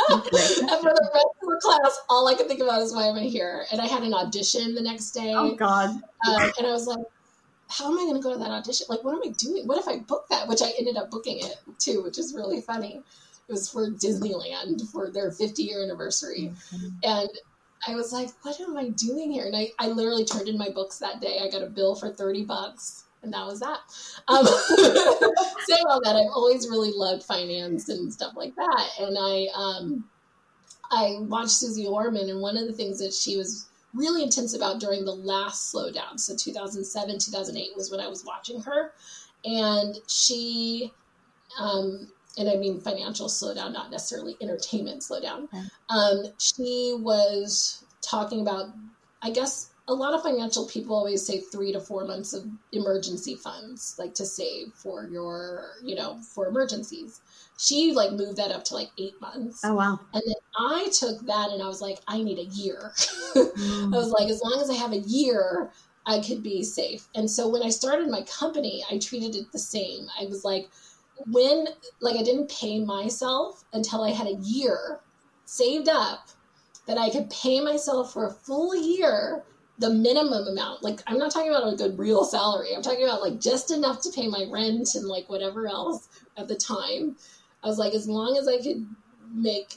[0.00, 3.16] and for the rest of the class, all I could think about is, "Why am
[3.16, 5.34] I here?" And I had an audition the next day.
[5.36, 6.00] Oh God!
[6.26, 7.04] Uh, and I was like,
[7.70, 8.86] how am I going to go to that audition?
[8.88, 9.66] Like, what am I doing?
[9.66, 10.48] What if I book that?
[10.48, 13.02] Which I ended up booking it too, which is really funny.
[13.48, 16.52] It was for Disneyland for their 50 year anniversary.
[16.74, 16.88] Mm-hmm.
[17.04, 17.30] And
[17.86, 19.46] I was like, what am I doing here?
[19.46, 21.38] And I, I literally turned in my books that day.
[21.42, 23.04] I got a bill for 30 bucks.
[23.22, 23.80] And that was that.
[24.28, 24.46] Um,
[25.66, 28.88] saying all that, I've always really loved finance and stuff like that.
[28.98, 30.04] And I, um,
[30.90, 34.80] I watched Suze Orman, and one of the things that she was really intense about
[34.80, 36.18] during the last slowdown.
[36.18, 38.92] So 2007, 2008 was when I was watching her.
[39.44, 40.92] And she,
[41.58, 45.44] um, and I mean financial slowdown, not necessarily entertainment slowdown.
[45.44, 45.62] Okay.
[45.88, 48.70] Um, she was talking about,
[49.22, 53.34] I guess, a lot of financial people always say three to four months of emergency
[53.34, 57.20] funds, like to save for your, you know, for emergencies
[57.60, 59.60] she like moved that up to like eight months.
[59.62, 60.00] Oh wow!
[60.14, 62.92] And then I took that and I was like, I need a year.
[63.34, 63.94] mm.
[63.94, 65.70] I was like, as long as I have a year,
[66.06, 67.06] I could be safe.
[67.14, 70.06] And so when I started my company, I treated it the same.
[70.18, 70.70] I was like,
[71.26, 71.66] when
[72.00, 75.00] like I didn't pay myself until I had a year
[75.44, 76.28] saved up
[76.86, 79.44] that I could pay myself for a full year
[79.78, 80.82] the minimum amount.
[80.82, 82.74] Like I'm not talking about a good real salary.
[82.74, 86.08] I'm talking about like just enough to pay my rent and like whatever else
[86.38, 87.16] at the time.
[87.62, 88.86] I was like, as long as I could
[89.32, 89.74] make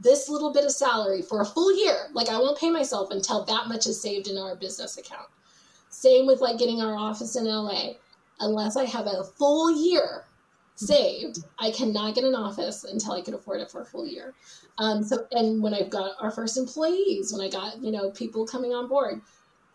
[0.00, 3.44] this little bit of salary for a full year, like I won't pay myself until
[3.44, 5.28] that much is saved in our business account.
[5.90, 7.94] Same with like getting our office in LA.
[8.40, 10.24] Unless I have a full year
[10.76, 14.34] saved, I cannot get an office until I can afford it for a full year.
[14.78, 18.46] Um, so, and when I've got our first employees, when I got you know people
[18.46, 19.20] coming on board,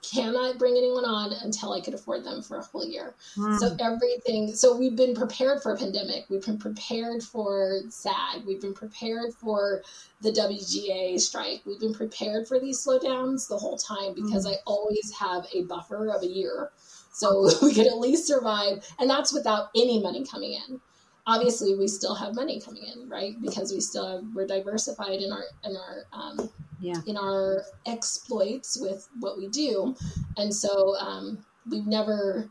[0.04, 3.16] cannot bring anyone on until I could afford them for a whole year.
[3.38, 3.58] Mm.
[3.60, 6.26] So everything, so we've been prepared for a pandemic.
[6.30, 8.46] We've been prepared for SAG.
[8.46, 9.84] We've been prepared for
[10.22, 11.62] the WGA strike.
[11.66, 14.52] We've been prepared for these slowdowns the whole time because mm.
[14.52, 16.72] I always have a buffer of a year.
[17.12, 18.86] So we could at least survive.
[19.00, 20.82] And that's without any money coming in
[21.26, 25.32] obviously we still have money coming in right because we still have, we're diversified in
[25.32, 26.50] our in our um,
[26.80, 27.00] yeah.
[27.08, 29.96] in our exploits with what we do
[30.38, 32.50] and so um, we've never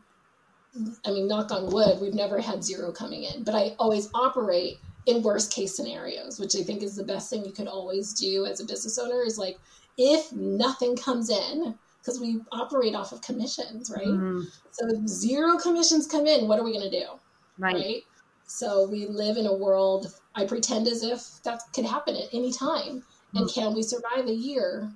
[1.05, 4.79] i mean knock on wood we've never had zero coming in but i always operate
[5.05, 8.45] in worst case scenarios which i think is the best thing you could always do
[8.45, 9.59] as a business owner is like
[9.99, 14.41] if nothing comes in because we operate off of commissions right mm-hmm.
[14.71, 17.05] so if zero commissions come in what are we going to do
[17.59, 17.75] right.
[17.75, 18.03] right
[18.53, 22.51] so we live in a world, I pretend as if that could happen at any
[22.53, 23.01] time.
[23.33, 23.53] And mm.
[23.53, 24.91] can we survive a year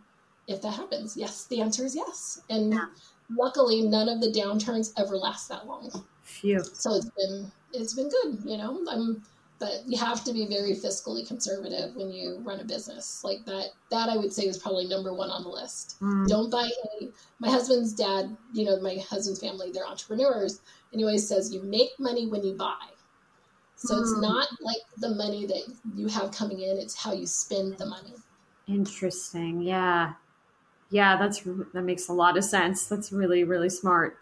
[0.47, 1.17] if that happens?
[1.17, 2.39] Yes, the answer is yes.
[2.51, 2.85] And yeah.
[3.35, 5.89] luckily, none of the downturns ever last that long.
[6.21, 6.63] Phew.
[6.71, 8.85] So it's been it's been good, you know.
[8.87, 9.23] I'm
[9.57, 13.69] but you have to be very fiscally conservative when you run a business like that
[13.89, 16.27] that i would say is probably number one on the list mm.
[16.27, 21.03] don't buy any my husband's dad you know my husband's family they're entrepreneurs and he
[21.03, 22.85] always says you make money when you buy
[23.77, 24.01] so mm.
[24.01, 24.21] it's hmm.
[24.21, 25.63] not like the money that
[25.95, 28.13] you have coming in, it's how you spend the money.
[28.67, 29.61] Interesting.
[29.61, 30.13] Yeah.
[30.89, 32.87] Yeah, that's that makes a lot of sense.
[32.87, 34.17] That's really really smart.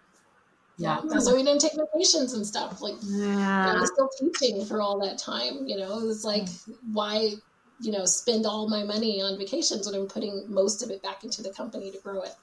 [0.77, 1.01] Yeah.
[1.05, 2.81] That's why we didn't take vacations and stuff.
[2.81, 3.73] Like, yeah.
[3.73, 5.65] I was still teaching for all that time.
[5.65, 6.47] You know, it was like,
[6.91, 7.33] why,
[7.79, 11.23] you know, spend all my money on vacations when I'm putting most of it back
[11.23, 12.35] into the company to grow it?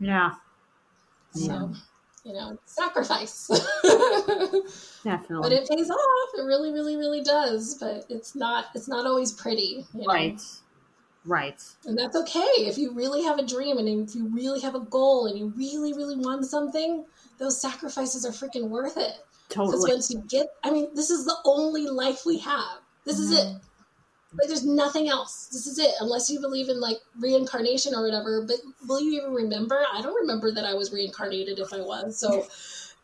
[0.00, 0.32] Yeah.
[1.34, 1.68] So, yeah.
[2.28, 3.48] You know, sacrifice.
[5.02, 5.40] Definitely.
[5.40, 6.28] But it pays off.
[6.36, 7.76] It really, really, really does.
[7.80, 9.86] But it's not, it's not always pretty.
[9.94, 10.06] You know?
[10.06, 10.40] Right.
[11.24, 11.62] Right.
[11.86, 12.40] And that's okay.
[12.58, 15.52] If you really have a dream and if you really have a goal and you
[15.56, 17.04] really, really want something,
[17.38, 19.14] those sacrifices are freaking worth it.
[19.48, 19.78] Totally.
[19.78, 22.78] Because once you get, I mean, this is the only life we have.
[23.06, 23.32] This mm-hmm.
[23.32, 23.56] is it.
[24.32, 25.48] Like, there's nothing else.
[25.50, 25.90] This is it.
[26.00, 28.44] Unless you believe in like reincarnation or whatever.
[28.46, 28.56] But
[28.86, 29.84] will you even remember?
[29.92, 32.18] I don't remember that I was reincarnated if I was.
[32.18, 32.46] So,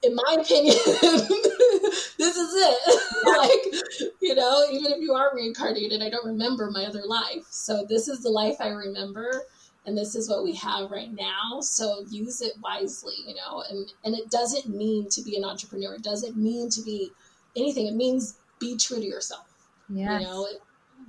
[0.03, 3.01] in my opinion, this is it.
[3.27, 7.47] like, you know, even if you are reincarnated, I don't remember my other life.
[7.49, 9.47] So, this is the life I remember
[9.87, 13.93] and this is what we have right now so use it wisely you know and
[14.05, 17.11] and it doesn't mean to be an entrepreneur it doesn't mean to be
[17.57, 19.47] anything it means be true to yourself
[19.89, 20.20] yes.
[20.20, 20.47] you know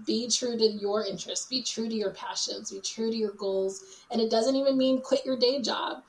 [0.05, 4.03] be true to your interests be true to your passions be true to your goals.
[4.11, 6.03] And it doesn't even mean quit your day job.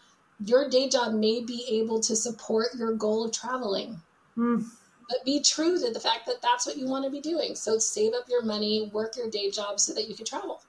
[0.45, 4.01] Your day job may be able to support your goal of traveling.
[4.37, 4.67] Mm.
[5.09, 7.55] but be true to the fact that that's what you want to be doing.
[7.55, 10.61] So save up your money work your day job so that you can travel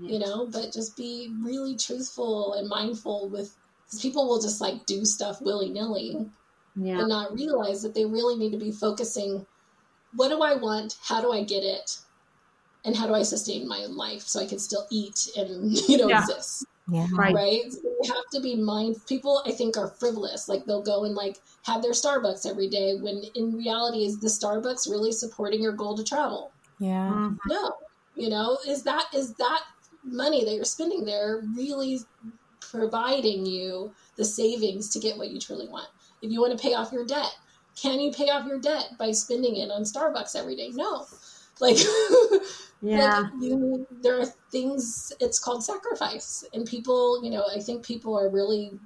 [0.00, 0.46] you know?
[0.46, 3.54] But just be really truthful and mindful with
[3.84, 6.28] because people will just like do stuff willy-nilly
[6.76, 6.98] yeah.
[6.98, 9.46] and not realize that they really need to be focusing
[10.14, 10.96] what do i want?
[11.02, 11.98] How do i get it
[12.84, 16.08] and how do i sustain my life so i can still eat and you know
[16.08, 16.20] yeah.
[16.20, 17.72] exist yeah right, right?
[17.72, 21.14] So you have to be mind people i think are frivolous like they'll go and
[21.14, 25.72] like have their starbucks every day when in reality is the starbucks really supporting your
[25.72, 27.36] goal to travel yeah mm-hmm.
[27.46, 27.72] no
[28.14, 29.62] you know is that is that
[30.04, 32.00] money that you're spending there really
[32.60, 35.88] providing you the savings to get what you truly want.
[36.22, 37.34] If you want to pay off your debt,
[37.80, 40.70] can you pay off your debt by spending it on Starbucks every day?
[40.72, 41.06] No.
[41.60, 41.76] Like,
[42.82, 45.12] yeah, like you, there are things.
[45.20, 48.78] It's called sacrifice, and people, you know, I think people are really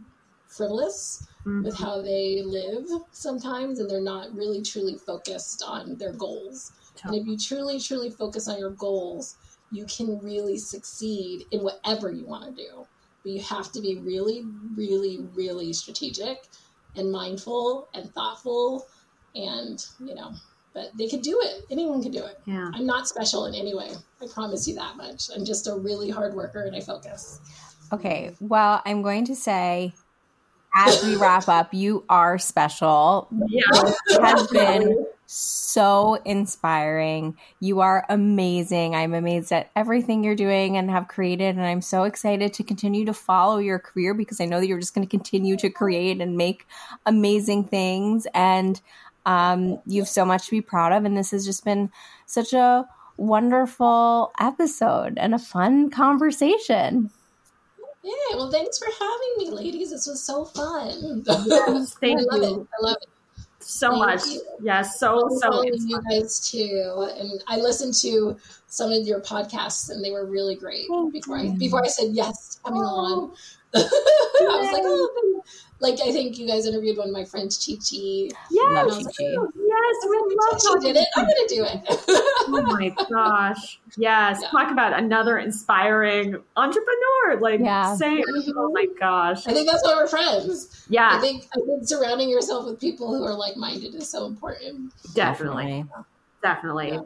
[0.47, 1.65] frivolous mm-hmm.
[1.65, 6.73] with how they live sometimes, and they're not really truly focused on their goals.
[7.05, 9.37] And if you truly, truly focus on your goals,
[9.71, 12.87] you can really succeed in whatever you want to do.
[13.23, 14.45] But you have to be really,
[14.77, 16.49] really, really strategic
[16.97, 18.87] and mindful and thoughtful
[19.35, 20.33] and, you know,
[20.75, 21.65] but they could do it.
[21.71, 22.39] Anyone can do it.
[22.47, 22.71] Yeah.
[22.73, 23.91] I'm not special in any way.
[24.21, 25.29] I promise you that much.
[25.35, 27.41] I'm just a really hard worker and I focus.
[27.93, 28.35] Okay.
[28.41, 29.93] Well, I'm going to say
[30.75, 33.29] as we wrap up, you are special.
[33.49, 33.63] Yeah.
[34.09, 37.37] It has been so inspiring.
[37.61, 38.95] You are amazing.
[38.95, 41.57] I'm amazed at everything you're doing and have created.
[41.57, 44.81] And I'm so excited to continue to follow your career because I know that you're
[44.81, 46.67] just going to continue to create and make
[47.07, 48.27] amazing things.
[48.35, 48.81] And
[49.27, 51.05] um, you have so much to be proud of.
[51.05, 51.91] And this has just been
[52.27, 57.11] such a wonderful episode and a fun conversation.
[58.03, 59.91] Yeah, well, thanks for having me, ladies.
[59.91, 61.23] This was so fun.
[61.27, 62.61] Yes, thank I love you.
[62.63, 62.69] It.
[62.81, 63.09] I love it
[63.65, 64.27] so Thank much.
[64.27, 64.43] You.
[64.63, 65.63] Yeah, so I'm so.
[65.63, 70.55] You guys too, and I listened to some of your podcasts, and they were really
[70.55, 70.87] great.
[70.89, 71.53] Thank before you.
[71.53, 72.87] I before I said yes coming oh.
[72.87, 73.33] on,
[73.75, 75.32] I was like, oh,
[75.83, 78.31] like I think you guys interviewed one of my friends, Chi Chi.
[78.51, 81.09] Yes, like, yes, we love Chi did it.
[81.17, 81.81] I'm gonna do it.
[82.49, 84.39] oh my gosh, yes!
[84.41, 84.49] Yeah.
[84.51, 87.41] Talk about another inspiring entrepreneur.
[87.41, 87.95] Like, yeah.
[87.97, 88.73] say, oh mm-hmm.
[88.73, 89.47] my gosh.
[89.47, 90.87] I think that's why we're friends.
[90.89, 94.27] Yeah, I think I think surrounding yourself with people who are like minded is so
[94.27, 94.93] important.
[95.15, 95.85] Definitely,
[96.43, 96.93] definitely.
[96.93, 97.01] Yeah.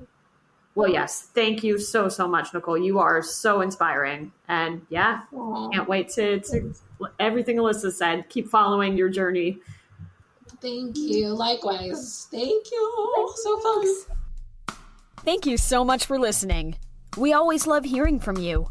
[0.76, 1.30] Well, yes.
[1.34, 2.76] Thank you so, so much, Nicole.
[2.76, 4.30] You are so inspiring.
[4.46, 5.72] And yeah, Aww.
[5.72, 6.74] can't wait to, to
[7.18, 8.28] everything Alyssa said.
[8.28, 9.58] Keep following your journey.
[10.60, 11.28] Thank you.
[11.28, 12.28] Likewise.
[12.30, 13.32] Thank you.
[13.36, 13.86] So fun.
[15.24, 16.76] Thank you so much for listening.
[17.16, 18.68] We always love hearing from you.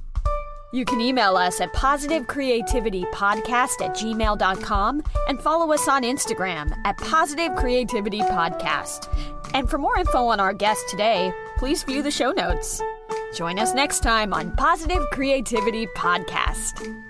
[0.73, 7.55] You can email us at positivecreativitypodcast at gmail.com and follow us on Instagram at Positive
[7.55, 9.11] Creativity Podcast.
[9.55, 12.81] And for more info on our guest today, please view the show notes.
[13.33, 17.04] Join us next time on Positive Creativity Podcast.